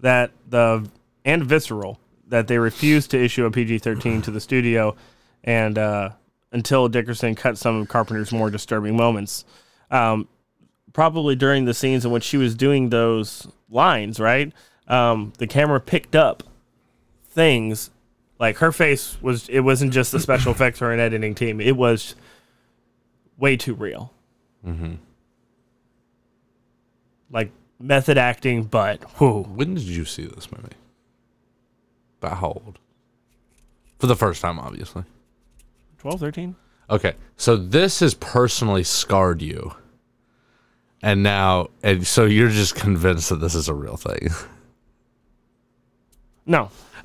that 0.00 0.32
the 0.48 0.88
and 1.24 1.44
visceral 1.44 2.00
that 2.26 2.48
they 2.48 2.58
refused 2.58 3.10
to 3.10 3.22
issue 3.22 3.44
a 3.44 3.50
PG-13 3.50 4.22
to 4.24 4.30
the 4.30 4.40
studio, 4.40 4.96
and 5.44 5.78
uh, 5.78 6.10
until 6.52 6.88
Derrickson 6.88 7.36
cut 7.36 7.56
some 7.58 7.76
of 7.76 7.88
Carpenter's 7.88 8.32
more 8.32 8.50
disturbing 8.50 8.96
moments. 8.96 9.44
Um, 9.90 10.28
probably 10.92 11.36
during 11.36 11.64
the 11.64 11.74
scenes 11.74 12.04
in 12.04 12.10
which 12.10 12.24
she 12.24 12.36
was 12.36 12.54
doing 12.54 12.90
those 12.90 13.46
lines, 13.70 14.18
right? 14.20 14.52
Um, 14.88 15.32
the 15.38 15.46
camera 15.46 15.80
picked 15.80 16.16
up 16.16 16.42
things 17.30 17.90
like 18.38 18.58
her 18.58 18.72
face 18.72 19.20
was. 19.22 19.48
It 19.48 19.60
wasn't 19.60 19.92
just 19.92 20.12
the 20.12 20.20
special 20.20 20.52
effects 20.56 20.82
or 20.82 20.92
an 20.92 21.00
editing 21.00 21.34
team. 21.34 21.60
It 21.60 21.76
was 21.76 22.14
way 23.36 23.56
too 23.56 23.74
real. 23.74 24.12
Mm-hmm. 24.66 24.94
Like 27.30 27.50
method 27.78 28.18
acting, 28.18 28.64
but 28.64 29.20
whoo. 29.20 29.42
When 29.42 29.74
did 29.74 29.84
you 29.84 30.04
see 30.04 30.26
this 30.26 30.50
movie? 30.50 30.74
About 32.20 32.38
how 32.38 32.48
old? 32.48 32.78
For 33.98 34.06
the 34.06 34.16
first 34.16 34.40
time, 34.40 34.58
obviously. 34.58 35.04
12, 35.98 36.20
13? 36.20 36.56
Okay, 36.90 37.14
so 37.36 37.56
this 37.56 38.00
has 38.00 38.14
personally 38.14 38.82
scarred 38.82 39.42
you, 39.42 39.74
and 41.02 41.22
now, 41.22 41.68
and 41.82 42.06
so 42.06 42.24
you're 42.24 42.48
just 42.48 42.76
convinced 42.76 43.28
that 43.28 43.40
this 43.40 43.54
is 43.54 43.68
a 43.68 43.74
real 43.74 43.96
thing. 43.96 44.28
No. 46.46 46.70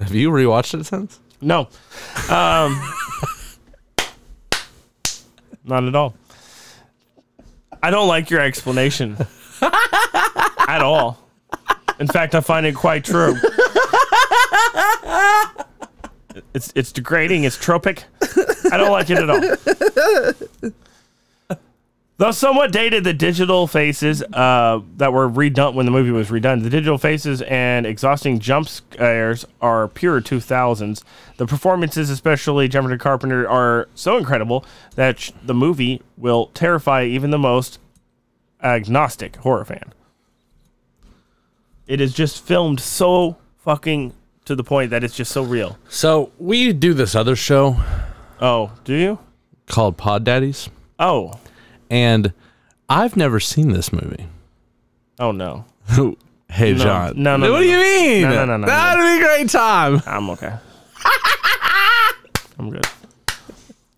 Have 0.00 0.14
you 0.14 0.30
rewatched 0.30 0.80
it 0.80 0.84
since? 0.84 1.20
No. 1.42 1.68
Um, 2.30 2.80
not 5.64 5.84
at 5.84 5.94
all. 5.94 6.14
I 7.82 7.90
don't 7.90 8.08
like 8.08 8.30
your 8.30 8.40
explanation 8.40 9.16
at 9.62 10.82
all. 10.82 11.18
In 11.98 12.06
fact, 12.06 12.34
I 12.34 12.40
find 12.40 12.66
it 12.66 12.74
quite 12.74 13.04
true. 13.04 13.36
It's 16.54 16.72
it's 16.74 16.92
degrading. 16.92 17.44
It's 17.44 17.56
tropic. 17.58 18.04
I 18.70 18.76
don't 18.76 18.90
like 18.92 19.10
it 19.10 19.18
at 19.18 19.30
all. 19.30 20.72
Though 22.22 22.30
somewhat 22.30 22.70
dated, 22.70 23.02
the 23.02 23.12
digital 23.12 23.66
faces 23.66 24.22
uh, 24.22 24.80
that 24.96 25.12
were 25.12 25.28
redone 25.28 25.74
when 25.74 25.86
the 25.86 25.90
movie 25.90 26.12
was 26.12 26.28
redone, 26.28 26.62
the 26.62 26.70
digital 26.70 26.96
faces 26.96 27.42
and 27.42 27.84
exhausting 27.84 28.38
jump 28.38 28.68
scares 28.68 29.44
are 29.60 29.88
pure 29.88 30.20
2000s. 30.20 31.02
The 31.38 31.46
performances, 31.46 32.10
especially 32.10 32.68
Jennifer 32.68 32.96
Carpenter, 32.96 33.48
are 33.48 33.88
so 33.96 34.18
incredible 34.18 34.64
that 34.94 35.18
sh- 35.18 35.32
the 35.42 35.52
movie 35.52 36.00
will 36.16 36.46
terrify 36.54 37.02
even 37.02 37.32
the 37.32 37.40
most 37.40 37.80
agnostic 38.62 39.34
horror 39.38 39.64
fan. 39.64 39.92
It 41.88 42.00
is 42.00 42.14
just 42.14 42.44
filmed 42.46 42.78
so 42.78 43.36
fucking 43.64 44.12
to 44.44 44.54
the 44.54 44.62
point 44.62 44.90
that 44.90 45.02
it's 45.02 45.16
just 45.16 45.32
so 45.32 45.42
real. 45.42 45.76
So 45.88 46.30
we 46.38 46.72
do 46.72 46.94
this 46.94 47.16
other 47.16 47.34
show. 47.34 47.78
Oh, 48.40 48.70
do 48.84 48.94
you? 48.94 49.18
Called 49.66 49.96
Pod 49.96 50.22
Daddies. 50.22 50.68
Oh. 51.00 51.40
And 51.92 52.32
I've 52.88 53.18
never 53.18 53.38
seen 53.38 53.72
this 53.72 53.92
movie. 53.92 54.26
Oh 55.20 55.30
no. 55.30 55.66
hey 56.48 56.72
No. 56.72 56.78
John. 56.78 57.22
No, 57.22 57.36
no, 57.36 57.52
What 57.52 57.58
no, 57.58 57.62
do 57.62 57.68
you 57.68 57.76
no. 57.76 57.82
mean? 57.82 58.22
No, 58.22 58.30
no, 58.30 58.44
no, 58.46 58.56
no, 58.56 58.66
That'd 58.66 59.04
be 59.04 59.22
a 59.22 59.28
great 59.28 59.50
time. 59.50 60.00
I'm 60.06 60.30
okay. 60.30 60.54
I'm 62.58 62.70
good. 62.70 62.86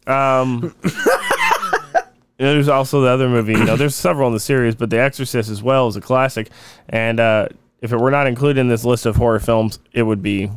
Um, 0.09 0.75
there's 2.37 2.69
also 2.69 3.01
the 3.03 3.09
other 3.11 3.29
movie. 3.29 3.53
You 3.53 3.65
know, 3.65 3.77
there's 3.77 3.95
several 3.95 4.27
in 4.27 4.35
the 4.35 4.41
series, 4.41 4.75
but 4.75 4.91
The 4.91 4.99
Exorcist 5.01 5.49
as 5.49 5.63
well 5.63 5.87
is 5.87 5.95
a 5.95 6.01
classic. 6.01 6.51
And 6.89 7.21
uh, 7.21 7.47
if 7.81 7.93
it 7.93 7.97
were 7.99 8.11
not 8.11 8.27
included 8.27 8.61
in 8.61 8.69
this 8.69 8.85
list 8.85 9.07
of 9.07 9.15
horror 9.17 9.39
films, 9.39 9.79
it 9.93 10.03
would 10.03 10.21
be 10.21 10.51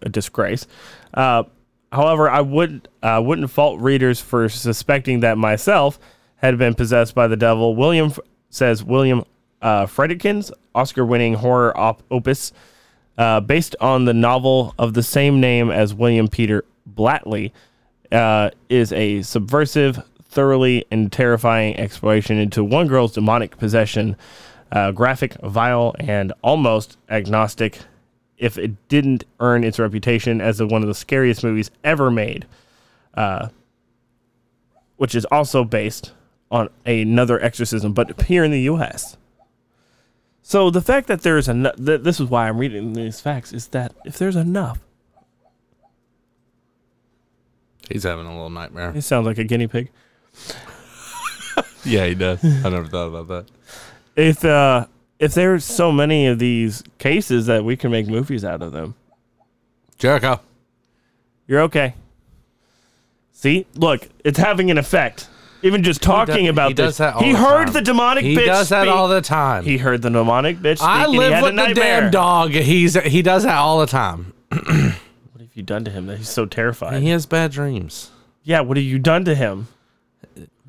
a 0.00 0.08
disgrace. 0.08 0.66
Uh, 1.12 1.44
however, 1.92 2.30
I 2.30 2.40
would 2.40 2.88
uh, 3.02 3.20
wouldn't 3.22 3.50
fault 3.50 3.80
readers 3.80 4.18
for 4.18 4.48
suspecting 4.48 5.20
that 5.20 5.36
myself 5.38 5.98
had 6.36 6.58
been 6.58 6.74
possessed 6.74 7.14
by 7.14 7.26
the 7.26 7.36
devil. 7.36 7.74
William 7.74 8.12
says 8.50 8.84
William 8.84 9.24
uh, 9.62 9.86
Oscar-winning 10.74 11.34
horror 11.34 11.76
op- 11.76 12.02
opus, 12.10 12.52
uh, 13.16 13.40
based 13.40 13.76
on 13.80 14.04
the 14.04 14.14
novel 14.14 14.74
of 14.78 14.94
the 14.94 15.02
same 15.02 15.40
name 15.40 15.70
as 15.70 15.94
William 15.94 16.28
Peter 16.28 16.64
Blatty, 16.92 17.52
uh, 18.12 18.50
is 18.68 18.92
a 18.92 19.22
subversive, 19.22 20.02
thoroughly 20.24 20.84
and 20.90 21.12
terrifying 21.12 21.76
exploration 21.76 22.38
into 22.38 22.64
one 22.64 22.88
girl's 22.88 23.12
demonic 23.12 23.56
possession. 23.56 24.16
Uh, 24.72 24.90
graphic, 24.90 25.34
vile, 25.42 25.94
and 26.00 26.32
almost 26.42 26.98
agnostic. 27.08 27.78
If 28.36 28.58
it 28.58 28.88
didn't 28.88 29.24
earn 29.38 29.62
its 29.62 29.78
reputation 29.78 30.40
as 30.40 30.60
one 30.60 30.82
of 30.82 30.88
the 30.88 30.94
scariest 30.94 31.44
movies 31.44 31.70
ever 31.84 32.10
made, 32.10 32.46
uh, 33.14 33.48
which 34.96 35.14
is 35.14 35.24
also 35.26 35.62
based 35.62 36.12
on 36.54 36.68
another 36.86 37.38
exorcism, 37.42 37.92
but 37.92 38.22
here 38.22 38.44
in 38.44 38.50
the 38.52 38.60
U.S. 38.62 39.16
So 40.42 40.70
the 40.70 40.80
fact 40.80 41.08
that 41.08 41.22
there's 41.22 41.48
enough, 41.48 41.76
th- 41.76 42.02
this 42.02 42.20
is 42.20 42.30
why 42.30 42.48
I'm 42.48 42.56
reading 42.58 42.92
these 42.92 43.20
facts, 43.20 43.52
is 43.52 43.66
that 43.68 43.92
if 44.06 44.16
there's 44.16 44.36
enough, 44.36 44.78
He's 47.90 48.04
having 48.04 48.24
a 48.24 48.30
little 48.32 48.48
nightmare. 48.48 48.92
it 48.96 49.02
sounds 49.02 49.26
like 49.26 49.36
a 49.36 49.44
guinea 49.44 49.66
pig. 49.66 49.90
Yeah, 51.86 52.06
he 52.06 52.14
does. 52.14 52.42
I 52.42 52.70
never 52.70 52.86
thought 52.86 53.08
about 53.08 53.28
that. 53.28 53.46
If 54.16 54.42
uh, 54.42 54.86
if 55.18 55.34
there's 55.34 55.66
so 55.66 55.92
many 55.92 56.26
of 56.28 56.38
these 56.38 56.82
cases 56.96 57.44
that 57.44 57.62
we 57.62 57.76
can 57.76 57.90
make 57.90 58.06
movies 58.06 58.42
out 58.42 58.62
of 58.62 58.72
them, 58.72 58.94
Jericho, 59.98 60.40
you're 61.46 61.60
okay. 61.60 61.92
See, 63.32 63.66
look, 63.74 64.08
it's 64.24 64.38
having 64.38 64.70
an 64.70 64.78
effect. 64.78 65.28
Even 65.64 65.82
just 65.82 66.02
talking 66.02 66.44
does- 66.44 66.50
about 66.50 66.68
he 66.68 66.74
this, 66.74 66.86
does 66.86 66.96
that 66.98 67.14
all 67.14 67.22
he 67.22 67.32
the 67.32 67.38
heard 67.38 67.64
time. 67.66 67.72
the 67.72 67.80
demonic 67.80 68.24
He 68.24 68.36
bitch. 68.36 68.46
does 68.46 68.68
that 68.68 68.82
speak. 68.82 68.94
all 68.94 69.08
the 69.08 69.20
time. 69.22 69.64
He 69.64 69.78
heard 69.78 70.02
the 70.02 70.10
demonic 70.10 70.58
bitch. 70.58 70.76
Speak 70.78 70.88
I 70.88 71.04
and 71.04 71.12
he 71.12 71.18
live 71.18 71.32
had 71.32 71.40
a 71.42 71.46
with 71.46 71.52
the 71.56 71.62
nightmare. 71.62 72.00
damn 72.02 72.10
dog. 72.10 72.50
He's 72.52 72.94
he 73.02 73.22
does 73.22 73.42
that 73.44 73.56
all 73.56 73.80
the 73.80 73.86
time. 73.86 74.32
What 74.50 74.60
have 75.40 75.54
you 75.54 75.62
done 75.62 75.84
to 75.84 75.90
him 75.90 76.06
that 76.06 76.18
he's 76.18 76.28
so 76.28 76.46
terrified? 76.46 77.02
He 77.02 77.08
has 77.08 77.26
bad 77.26 77.50
dreams. 77.52 78.10
yeah, 78.42 78.60
what 78.60 78.76
have 78.76 78.84
you 78.86 78.98
done 78.98 79.24
to 79.24 79.34
him? 79.34 79.68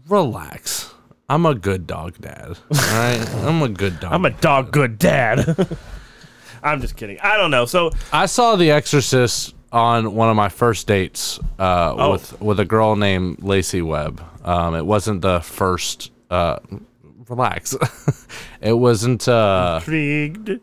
Relax. 0.08 0.94
I'm 1.28 1.46
a 1.46 1.56
good 1.56 1.88
dog 1.88 2.20
dad. 2.22 2.50
All 2.50 2.58
right, 2.72 3.30
I'm 3.44 3.62
a 3.64 3.70
good 3.70 4.00
dog. 4.00 4.14
I'm 4.14 4.26
a 4.26 4.30
dog 4.30 4.72
good 4.72 5.00
dad. 5.00 5.68
I'm 6.64 6.82
just 6.82 6.96
kidding. 6.96 7.20
I 7.20 7.38
don't 7.38 7.52
know. 7.52 7.66
So 7.66 7.92
I 8.14 8.28
saw 8.28 8.56
The 8.56 8.72
Exorcist 8.72 9.55
on 9.72 10.14
one 10.16 10.30
of 10.30 10.36
my 10.36 10.50
first 10.50 10.88
dates 10.88 11.40
uh, 11.60 11.94
Oh. 11.98 12.12
with 12.14 12.42
with 12.42 12.60
a 12.60 12.66
girl 12.66 12.96
named 12.96 13.42
Lacey 13.44 13.82
Webb. 13.82 14.22
Um, 14.44 14.76
it 14.76 14.86
wasn't 14.86 15.22
the 15.22 15.40
first. 15.42 16.12
Uh, 16.30 16.60
relax. 17.30 17.76
it 18.62 18.74
wasn't. 18.74 19.28
Uh, 19.28 19.78
Intrigued. 19.82 20.60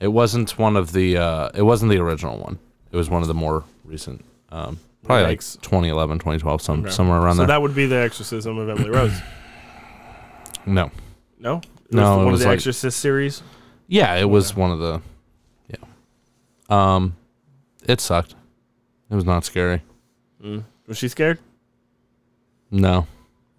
it 0.00 0.08
wasn't 0.08 0.58
one 0.58 0.76
of 0.76 0.92
the. 0.92 1.16
Uh, 1.16 1.48
it 1.54 1.62
wasn't 1.62 1.90
the 1.90 1.98
original 1.98 2.38
one. 2.38 2.58
It 2.92 2.96
was 2.96 3.08
one 3.10 3.22
of 3.22 3.28
the 3.28 3.34
more 3.34 3.64
recent. 3.84 4.24
Um, 4.50 4.78
probably 5.04 5.24
like 5.24 5.40
Yikes. 5.40 5.60
2011, 5.62 6.18
2012, 6.18 6.62
some 6.62 6.80
Okay. 6.80 6.90
somewhere 6.90 7.18
around 7.18 7.36
that. 7.36 7.42
so 7.42 7.46
there. 7.46 7.46
that 7.48 7.62
would 7.62 7.74
be 7.74 7.86
the 7.86 7.96
exorcism 7.96 8.58
of 8.58 8.68
Emily 8.68 8.90
Rose. 8.90 9.12
no. 10.66 10.90
No, 11.38 11.58
It 11.58 11.64
No, 11.92 12.16
one 12.18 12.26
was 12.32 12.34
of 12.34 12.40
the 12.40 12.46
like- 12.48 12.56
Exorcist 12.56 12.98
series. 12.98 13.42
Yeah, 13.88 14.14
it 14.16 14.28
was 14.28 14.56
one 14.56 14.70
of 14.72 14.78
the. 14.80 15.00
Yeah. 15.68 15.76
Um, 16.68 17.14
it 17.88 18.00
sucked. 18.00 18.34
It 19.10 19.14
was 19.14 19.24
not 19.24 19.44
scary. 19.44 19.82
Mm. 20.42 20.64
Was 20.86 20.98
she 20.98 21.08
scared? 21.08 21.38
No. 22.70 23.06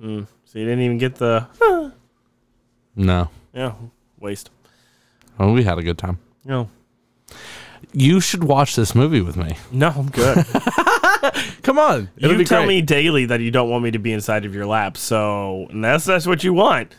Mm. 0.01 0.27
So 0.45 0.59
you 0.59 0.65
didn't 0.65 0.83
even 0.83 0.97
get 0.97 1.15
the. 1.15 1.47
No. 2.95 3.29
Yeah, 3.53 3.73
waste. 4.19 4.49
Well, 5.37 5.53
we 5.53 5.63
had 5.63 5.77
a 5.77 5.83
good 5.83 5.97
time. 5.97 6.17
No, 6.45 6.69
You 7.93 8.19
should 8.19 8.43
watch 8.43 8.75
this 8.75 8.95
movie 8.95 9.21
with 9.21 9.37
me. 9.37 9.55
no, 9.71 9.89
I'm 9.89 10.09
good. 10.09 10.45
Come 11.63 11.77
on. 11.77 12.09
You 12.17 12.43
tell 12.43 12.61
great. 12.61 12.67
me 12.67 12.81
daily 12.81 13.25
that 13.25 13.39
you 13.41 13.51
don't 13.51 13.69
want 13.69 13.83
me 13.83 13.91
to 13.91 13.99
be 13.99 14.13
inside 14.13 14.45
of 14.45 14.55
your 14.55 14.65
lap, 14.65 14.97
so 14.97 15.67
that's 15.73 16.05
that's 16.05 16.25
what 16.25 16.43
you 16.43 16.53
want. 16.53 16.95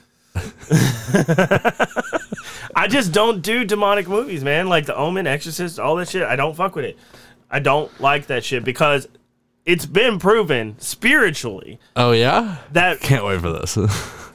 I 2.75 2.87
just 2.89 3.13
don't 3.13 3.41
do 3.43 3.65
demonic 3.65 4.09
movies, 4.09 4.45
man. 4.45 4.69
Like 4.69 4.87
The 4.87 4.97
Omen, 4.97 5.27
Exorcist, 5.27 5.79
all 5.79 5.97
that 5.97 6.09
shit. 6.09 6.23
I 6.23 6.37
don't 6.37 6.55
fuck 6.55 6.75
with 6.77 6.85
it. 6.85 6.99
I 7.51 7.59
don't 7.61 7.91
like 8.01 8.27
that 8.27 8.45
shit 8.45 8.63
because 8.65 9.09
it's 9.65 9.87
been 9.87 10.19
proven 10.19 10.77
spiritually 10.79 11.79
Oh 11.97 12.13
yeah. 12.13 12.57
that 12.73 13.01
Can't 13.01 13.25
wait 13.25 13.41
for 13.41 13.51
this. 13.53 13.77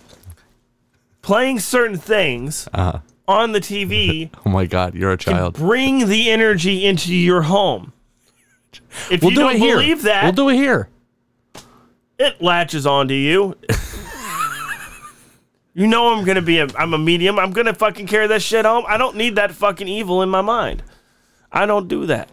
playing 1.22 1.60
certain 1.60 1.98
things 1.98 2.68
uh, 2.74 3.00
on 3.28 3.52
the 3.52 3.60
TV 3.62 4.30
oh 4.46 4.50
my 4.50 4.66
god, 4.66 4.94
you're 4.96 5.12
a 5.12 5.18
can 5.18 5.34
child. 5.36 5.54
bring 5.56 6.08
the 6.08 6.30
energy 6.32 6.86
into 6.86 7.14
your 7.14 7.44
home. 7.44 7.94
If 9.12 9.22
We'll 9.22 9.32
you 9.32 9.38
do 9.38 9.48
here. 9.50 9.76
believe 9.76 10.02
that, 10.04 10.24
We'll 10.24 10.34
do 10.34 10.50
it 10.50 10.56
here. 10.56 10.90
it 12.18 12.42
latches 12.42 12.86
onto 12.88 13.14
you. 13.14 13.56
You 15.74 15.88
know 15.88 16.14
I'm 16.14 16.24
gonna 16.26 16.42
be 16.42 16.60
a 16.60 16.68
I'm 16.78 16.94
a 16.94 16.98
medium. 16.98 17.40
I'm 17.40 17.52
gonna 17.52 17.74
fucking 17.74 18.08
carry 18.08 18.28
that 18.28 18.42
shit 18.42 18.66
home. 18.66 18.86
I 18.88 18.98
don't 18.98 19.16
need 19.16 19.36
that 19.36 19.52
fucking 19.52 19.88
evil 19.88 20.22
in 20.22 20.30
my 20.30 20.42
mind. 20.42 20.84
I 21.52 21.66
don't 21.66 21.88
do 21.88 22.06
that. 22.08 22.30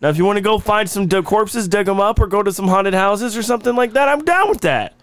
Now, 0.00 0.08
if 0.08 0.18
you 0.18 0.24
want 0.24 0.36
to 0.36 0.42
go 0.42 0.58
find 0.58 0.90
some 0.90 1.06
dead 1.06 1.24
corpses, 1.24 1.68
dig 1.68 1.86
them 1.86 2.00
up, 2.00 2.18
or 2.18 2.26
go 2.26 2.42
to 2.42 2.52
some 2.52 2.66
haunted 2.66 2.92
houses 2.92 3.36
or 3.36 3.42
something 3.42 3.76
like 3.76 3.92
that, 3.92 4.08
I'm 4.08 4.24
down 4.24 4.48
with 4.48 4.62
that. 4.62 4.94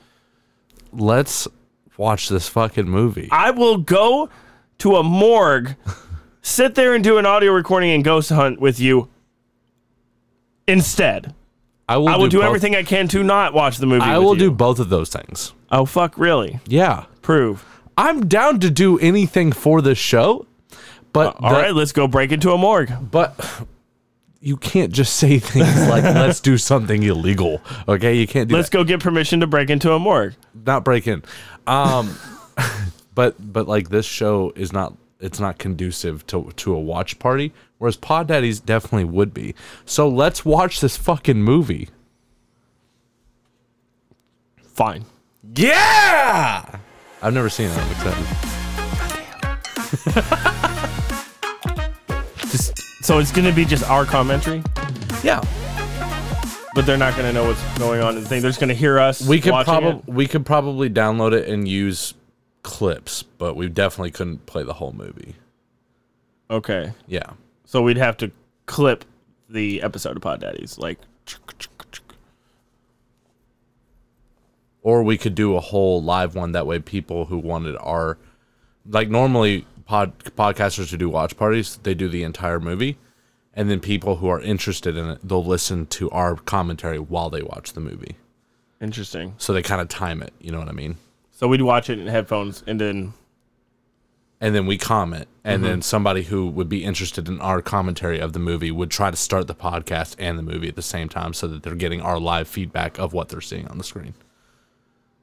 Let's 0.92 1.48
watch 1.96 2.28
this 2.28 2.50
fucking 2.50 2.90
movie. 2.90 3.30
I 3.32 3.52
will 3.52 3.78
go 3.78 4.30
to 4.80 4.98
a 4.98 5.04
morgue, 5.04 5.76
sit 6.42 6.76
there 6.76 6.96
and 6.96 7.04
do 7.04 7.18
an 7.18 7.26
audio 7.26 7.54
recording 7.54 7.92
and 7.92 8.04
ghost 8.04 8.30
hunt 8.30 8.60
with 8.60 8.80
you 8.80 9.08
instead. 10.68 11.34
I 11.90 11.98
will. 11.98 12.08
I 12.10 12.16
will 12.18 12.28
do 12.30 12.38
both- 12.38 12.46
everything 12.48 12.76
I 12.76 12.84
can 12.84 13.08
to 13.10 13.24
not 13.24 13.54
watch 13.54 13.78
the 13.78 13.86
movie. 13.88 14.04
I 14.06 14.18
will 14.20 14.34
you. 14.36 14.40
do 14.40 14.52
both 14.52 14.80
of 14.80 14.90
those 14.90 15.10
things. 15.10 15.54
Oh 15.72 15.86
fuck! 15.86 16.18
Really? 16.18 16.60
Yeah. 16.68 17.06
Prove. 17.22 17.66
I'm 17.98 18.28
down 18.28 18.60
to 18.62 18.70
do 18.70 18.98
anything 19.00 19.52
for 19.52 19.82
this 19.82 19.98
show, 19.98 20.46
but 21.12 21.36
All 21.40 21.50
the- 21.54 21.60
right, 21.62 21.74
let's 21.76 21.92
go 21.92 22.08
break 22.08 22.32
into 22.32 22.52
a 22.54 22.58
morgue. 22.58 22.92
but 23.12 23.66
you 24.40 24.56
can't 24.56 24.94
just 24.94 25.18
say 25.18 25.38
things 25.54 25.88
like 25.90 26.04
let's 26.04 26.40
do 26.40 26.58
something 26.58 27.04
illegal. 27.04 27.62
Okay, 27.90 28.16
you 28.16 28.26
can't 28.28 28.48
do 28.48 28.56
Let's 28.56 28.70
that. 28.70 28.78
go 28.78 28.84
get 28.86 29.02
permission 29.02 29.42
to 29.42 29.48
break 29.48 29.70
into 29.70 29.92
a 29.92 30.00
morgue. 30.00 30.36
Not 30.66 30.86
break 30.86 31.08
in. 31.08 31.24
Um 31.68 32.16
but 33.16 33.36
but 33.52 33.68
like 33.68 33.90
this 33.90 34.06
show 34.06 34.54
is 34.56 34.72
not 34.72 34.94
it's 35.20 35.40
not 35.40 35.58
conducive 35.58 36.26
to 36.28 36.52
to 36.56 36.74
a 36.74 36.80
watch 36.80 37.20
party, 37.20 37.52
whereas 37.80 37.96
Pod 37.98 38.28
Daddies 38.28 38.60
definitely 38.60 39.06
would 39.06 39.34
be. 39.34 39.56
So 39.86 40.08
let's 40.08 40.46
watch 40.46 40.80
this 40.80 40.96
fucking 40.96 41.42
movie. 41.42 41.90
Fine. 44.62 45.06
Yeah! 45.56 46.78
I've 47.22 47.34
never 47.34 47.50
seen 47.50 47.70
it. 47.70 47.78
I'm 47.78 47.92
excited. 47.92 48.26
Just, 52.50 52.74
so 53.04 53.20
it's 53.20 53.32
gonna 53.32 53.52
be 53.54 53.66
just 53.66 53.84
our 53.90 54.06
commentary, 54.06 54.64
Yeah. 55.24 55.42
but 56.74 56.86
they're 56.86 56.98
not 56.98 57.16
gonna 57.16 57.34
know 57.34 57.46
what's 57.46 57.62
going 57.78 58.02
on 58.02 58.16
in 58.18 58.24
the 58.24 58.30
thing. 58.30 58.42
They're 58.42 58.50
just 58.50 58.60
gonna 58.60 58.74
hear 58.74 59.00
us. 59.00 59.22
We 59.22 59.40
could 59.42 59.52
watching 59.52 59.66
probably 59.74 60.14
we 60.14 60.28
could 60.28 60.46
probably 60.46 60.90
download 60.90 61.34
it 61.34 61.48
and 61.50 61.68
use 61.68 62.14
clips, 62.64 63.24
but 63.24 63.56
we 63.56 63.68
definitely 63.70 64.12
couldn't 64.12 64.46
play 64.46 64.64
the 64.64 64.74
whole 64.74 64.94
movie. 64.94 65.36
Okay, 66.50 66.94
Yeah. 67.08 67.32
So 67.70 67.84
we'd 67.84 67.98
have 67.98 68.18
to 68.18 68.32
clip 68.66 69.06
the 69.48 69.84
episode 69.84 70.16
of 70.18 70.24
Pod 70.24 70.42
Daddies, 70.42 70.80
like 70.80 70.98
Or 74.82 75.04
we 75.04 75.20
could 75.20 75.36
do 75.36 75.56
a 75.56 75.60
whole 75.60 76.02
live 76.02 76.34
one 76.34 76.54
that 76.54 76.66
way 76.66 76.80
people 76.80 77.26
who 77.26 77.38
wanted 77.38 77.78
our 77.80 78.18
like 78.88 79.10
normally 79.10 79.68
pod 79.86 80.18
podcasters 80.36 80.90
who 80.90 80.98
do 80.98 81.10
watch 81.10 81.38
parties, 81.38 81.78
they 81.84 81.94
do 81.94 82.10
the 82.10 82.24
entire 82.24 82.60
movie. 82.60 82.98
And 83.54 83.70
then 83.70 83.80
people 83.80 84.16
who 84.16 84.30
are 84.30 84.42
interested 84.42 84.98
in 84.98 85.06
it, 85.06 85.20
they'll 85.24 85.46
listen 85.46 85.86
to 85.88 86.10
our 86.10 86.38
commentary 86.38 86.98
while 86.98 87.30
they 87.30 87.44
watch 87.44 87.74
the 87.74 87.82
movie. 87.82 88.16
interesting. 88.82 89.36
So 89.38 89.54
they 89.54 89.62
kind 89.62 89.80
of 89.80 89.90
time 89.90 90.24
it, 90.24 90.34
you 90.40 90.52
know 90.52 90.58
what 90.58 90.70
I 90.70 90.72
mean? 90.72 90.98
So 91.30 91.48
we'd 91.48 91.62
watch 91.62 91.92
it 91.92 92.00
in 92.00 92.08
headphones, 92.08 92.64
and 92.66 92.82
then 92.82 93.14
and 94.42 94.54
then 94.56 94.66
we 94.66 94.78
comment 94.78 95.28
and 95.44 95.62
Mm-hmm. 95.64 95.70
then 95.72 95.82
somebody 95.82 96.24
who 96.24 96.48
would 96.48 96.70
be 96.70 96.84
interested 96.84 97.28
in 97.28 97.42
our 97.42 97.62
commentary 97.62 98.20
of 98.20 98.34
the 98.34 98.40
movie 98.40 98.72
would 98.72 98.92
try 98.92 99.10
to 99.10 99.18
start 99.18 99.48
the 99.48 99.56
podcast 99.56 100.16
and 100.20 100.38
the 100.38 100.44
movie 100.44 100.68
at 100.68 100.76
the 100.76 100.82
same 100.82 101.10
time 101.10 101.34
so 101.34 101.48
that 101.48 101.64
they're 101.64 101.76
getting 101.76 102.02
our 102.02 102.20
live 102.20 102.48
feedback 102.48 103.00
of 103.00 103.14
what 103.14 103.30
they're 103.30 103.42
seeing 103.42 103.68
on 103.68 103.78
the 103.78 103.84
screen 103.84 104.14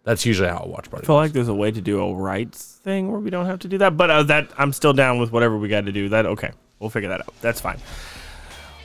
that's 0.05 0.25
usually 0.25 0.49
how 0.49 0.59
a 0.65 0.69
watch 0.69 0.89
party 0.91 1.05
I 1.05 1.07
feel 1.07 1.17
like 1.17 1.33
there's 1.33 1.49
a 1.49 1.55
way 1.55 1.71
to 1.73 1.81
do 1.81 2.01
a 2.01 2.15
rights 2.15 2.79
thing 2.85 3.11
where 3.11 3.21
we 3.21 3.29
don't 3.31 3.47
have 3.47 3.59
to 3.61 3.69
do 3.69 3.79
that. 3.79 3.97
But 3.97 4.09
uh, 4.09 4.23
that 4.25 4.53
I'm 4.57 4.73
still 4.73 4.93
down 4.93 5.19
with 5.19 5.33
whatever 5.33 5.59
we 5.59 5.67
got 5.67 5.87
to 5.87 5.91
do. 5.93 6.09
That 6.11 6.27
okay, 6.27 6.53
we'll 6.79 6.91
figure 6.91 7.09
that 7.09 7.23
out. 7.23 7.35
That's 7.41 7.61
fine. 7.61 7.79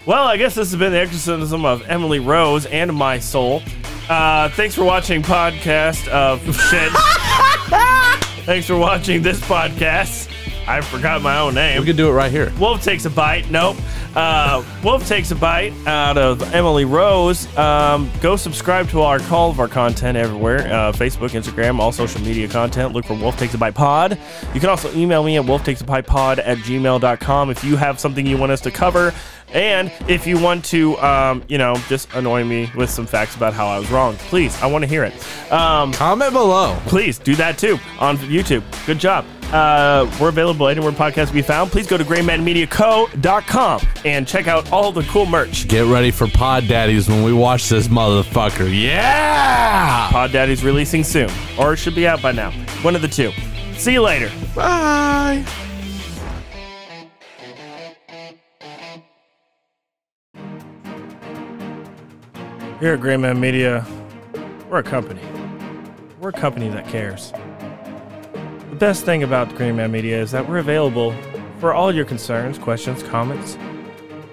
Well, 0.08 0.24
I 0.26 0.38
guess 0.38 0.56
this 0.56 0.72
has 0.72 0.80
been 0.80 0.92
the 0.94 0.98
exorcism 1.00 1.64
of 1.64 1.84
Emily 1.88 2.18
Rose 2.18 2.66
and 2.66 2.92
my 2.96 3.20
soul. 3.20 3.62
Uh, 4.10 4.50
thanks 4.50 4.74
for 4.74 4.84
watching 4.84 5.22
podcast 5.22 6.08
of 6.08 6.40
shit. 6.70 6.92
thanks 8.46 8.68
for 8.68 8.78
watching 8.78 9.22
this 9.22 9.39
podcast. 9.42 10.30
I 10.68 10.82
forgot 10.82 11.22
my 11.22 11.39
own 11.39 11.56
name. 11.56 11.80
we 11.80 11.86
could 11.86 11.98
do 11.98 12.08
it 12.08 12.14
right 12.14 12.32
here 12.32 12.54
Wolf 12.60 12.84
takes 12.84 13.06
a 13.06 13.10
bite. 13.10 13.50
Nope. 13.50 13.78
Uh, 14.16 14.64
Wolf 14.84 15.08
takes 15.08 15.32
a 15.32 15.36
bite 15.36 15.74
out 15.88 16.18
of 16.18 16.54
Emily 16.54 16.86
Rose. 16.86 17.46
Um, 17.58 18.12
go 18.22 18.36
subscribe 18.36 18.88
to 18.89 19.02
our 19.02 19.20
all 19.32 19.50
of 19.50 19.60
our 19.60 19.68
content 19.68 20.18
everywhere 20.18 20.60
uh, 20.72 20.92
Facebook, 20.92 21.30
Instagram, 21.32 21.80
all 21.80 21.92
social 21.92 22.22
media 22.22 22.48
content. 22.48 22.94
Look 22.94 23.06
for 23.06 23.16
Wolf 23.16 23.38
Takes 23.38 23.54
a 23.54 23.58
Bite 23.58 23.74
Pod. 23.74 24.20
You 24.54 24.60
can 24.60 24.70
also 24.70 24.94
email 24.94 25.24
me 25.24 25.38
at 25.38 25.46
wolf 25.46 25.64
takes 25.64 25.82
a 25.82 25.86
bite 25.86 26.06
pod 26.06 26.39
at 26.39 26.58
gmail.com 26.60 27.50
if 27.50 27.64
you 27.64 27.76
have 27.76 28.00
something 28.00 28.26
you 28.26 28.38
want 28.38 28.52
us 28.52 28.62
to 28.62 28.72
cover. 28.72 29.14
And 29.54 29.91
if 30.08 30.26
you 30.26 30.39
want 30.39 30.64
to, 30.66 30.97
um, 30.99 31.43
you 31.47 31.58
know, 31.58 31.76
just 31.88 32.14
annoy 32.14 32.43
me 32.43 32.72
with 32.76 32.89
some 32.89 33.06
facts 33.06 33.36
about 33.36 33.54
how 33.54 33.68
I 33.68 33.80
was 33.80 33.91
wrong, 33.91 34.16
please, 34.16 34.60
I 34.62 34.68
want 34.68 34.84
to 34.84 34.88
hear 34.88 35.04
it. 35.04 35.14
Um, 35.52 35.91
comment 35.93 36.32
below 36.32 36.78
please 36.86 37.18
do 37.18 37.36
that 37.36 37.58
too 37.58 37.80
on 37.99 38.18
YouTube. 38.18 38.64
Good 38.86 38.99
job. 38.99 39.26
Uh, 39.52 40.10
we're 40.20 40.30
available 40.30 40.68
anywhere 40.70 40.91
podcasts 40.91 41.28
can 41.28 41.36
be 41.36 41.41
found. 41.41 41.72
Please 41.72 41.86
go 41.86 41.97
to 41.97 42.04
graymanmediaco.com 42.06 43.82
and 44.06 44.28
check 44.28 44.47
out 44.47 44.72
all 44.72 44.91
the 44.91 45.04
cool 45.04 45.26
merch. 45.26 45.68
get 45.68 45.86
ready 45.86 46.12
for 46.12 46.28
pod 46.28 46.68
daddies 46.68 47.10
when 47.10 47.24
we 47.24 47.34
watch 47.34 47.68
this 47.68 47.88
motherfucker 47.88 48.70
yeah 48.72 50.10
Pod 50.12 50.32
Daddy's 50.32 50.64
releasing 50.64 51.04
soon, 51.04 51.30
or 51.58 51.74
it 51.74 51.78
should 51.78 51.95
be 51.95 52.08
out 52.08 52.22
by 52.22 52.32
now. 52.32 52.52
One 52.82 52.95
of 52.95 53.02
the 53.02 53.08
two. 53.08 53.32
See 53.76 53.93
you 53.93 54.02
later. 54.02 54.32
bye 54.56 55.45
Here 62.82 62.96
at 62.96 63.00
Grayman 63.00 63.40
Media, 63.40 63.86
we're 64.68 64.80
a 64.80 64.84
company. 64.84 65.22
We're 66.20 66.30
a 66.30 66.34
company 66.34 66.68
that 66.70 66.88
cares. 66.88 67.32
The 68.72 68.76
best 68.76 69.06
thing 69.06 69.22
about 69.22 69.54
Grayman 69.54 69.92
Media 69.92 70.20
is 70.20 70.32
that 70.32 70.50
we're 70.50 70.58
available 70.58 71.14
for 71.60 71.76
all 71.76 71.94
your 71.94 72.06
concerns, 72.06 72.58
questions, 72.58 73.04
comments 73.04 73.56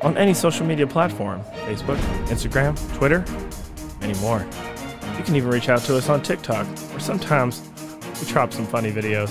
on 0.01 0.17
any 0.17 0.33
social 0.33 0.65
media 0.65 0.87
platform 0.87 1.43
Facebook, 1.67 1.99
Instagram, 2.29 2.75
Twitter, 2.97 3.23
many 4.01 4.19
more. 4.21 4.47
You 5.19 5.25
can 5.25 5.37
even 5.37 5.51
reach 5.51 5.69
out 5.69 5.83
to 5.83 5.99
us 5.99 6.09
on 6.09 6.23
TikTok, 6.23 6.67
where 6.67 7.01
sometimes 7.01 7.61
we 8.19 8.27
drop 8.29 8.55
some 8.55 8.67
funny 8.67 8.91
videos. 8.91 9.29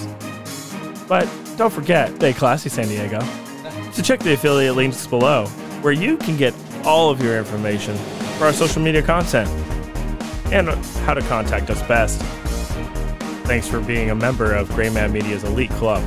But 1.07 1.27
don't 1.57 1.73
forget, 1.73 2.15
stay 2.17 2.33
classy, 2.33 2.69
San 2.69 2.87
Diego. 2.87 3.21
So 3.93 4.03
check 4.03 4.19
the 4.19 4.33
affiliate 4.33 4.75
links 4.75 5.07
below, 5.07 5.47
where 5.81 5.93
you 5.93 6.17
can 6.17 6.37
get 6.37 6.53
all 6.85 7.09
of 7.09 7.19
your 7.19 7.35
information 7.39 7.97
for 8.37 8.45
our 8.45 8.53
social 8.53 8.81
media 8.81 9.01
content 9.01 9.49
and 10.53 10.69
how 11.05 11.13
to 11.13 11.21
contact 11.21 11.69
us 11.69 11.81
best. 11.87 12.21
Thanks 13.47 13.67
for 13.67 13.81
being 13.81 14.11
a 14.11 14.15
member 14.15 14.53
of 14.53 14.69
Grayman 14.69 15.11
Media's 15.11 15.43
Elite 15.43 15.71
Club. 15.71 16.03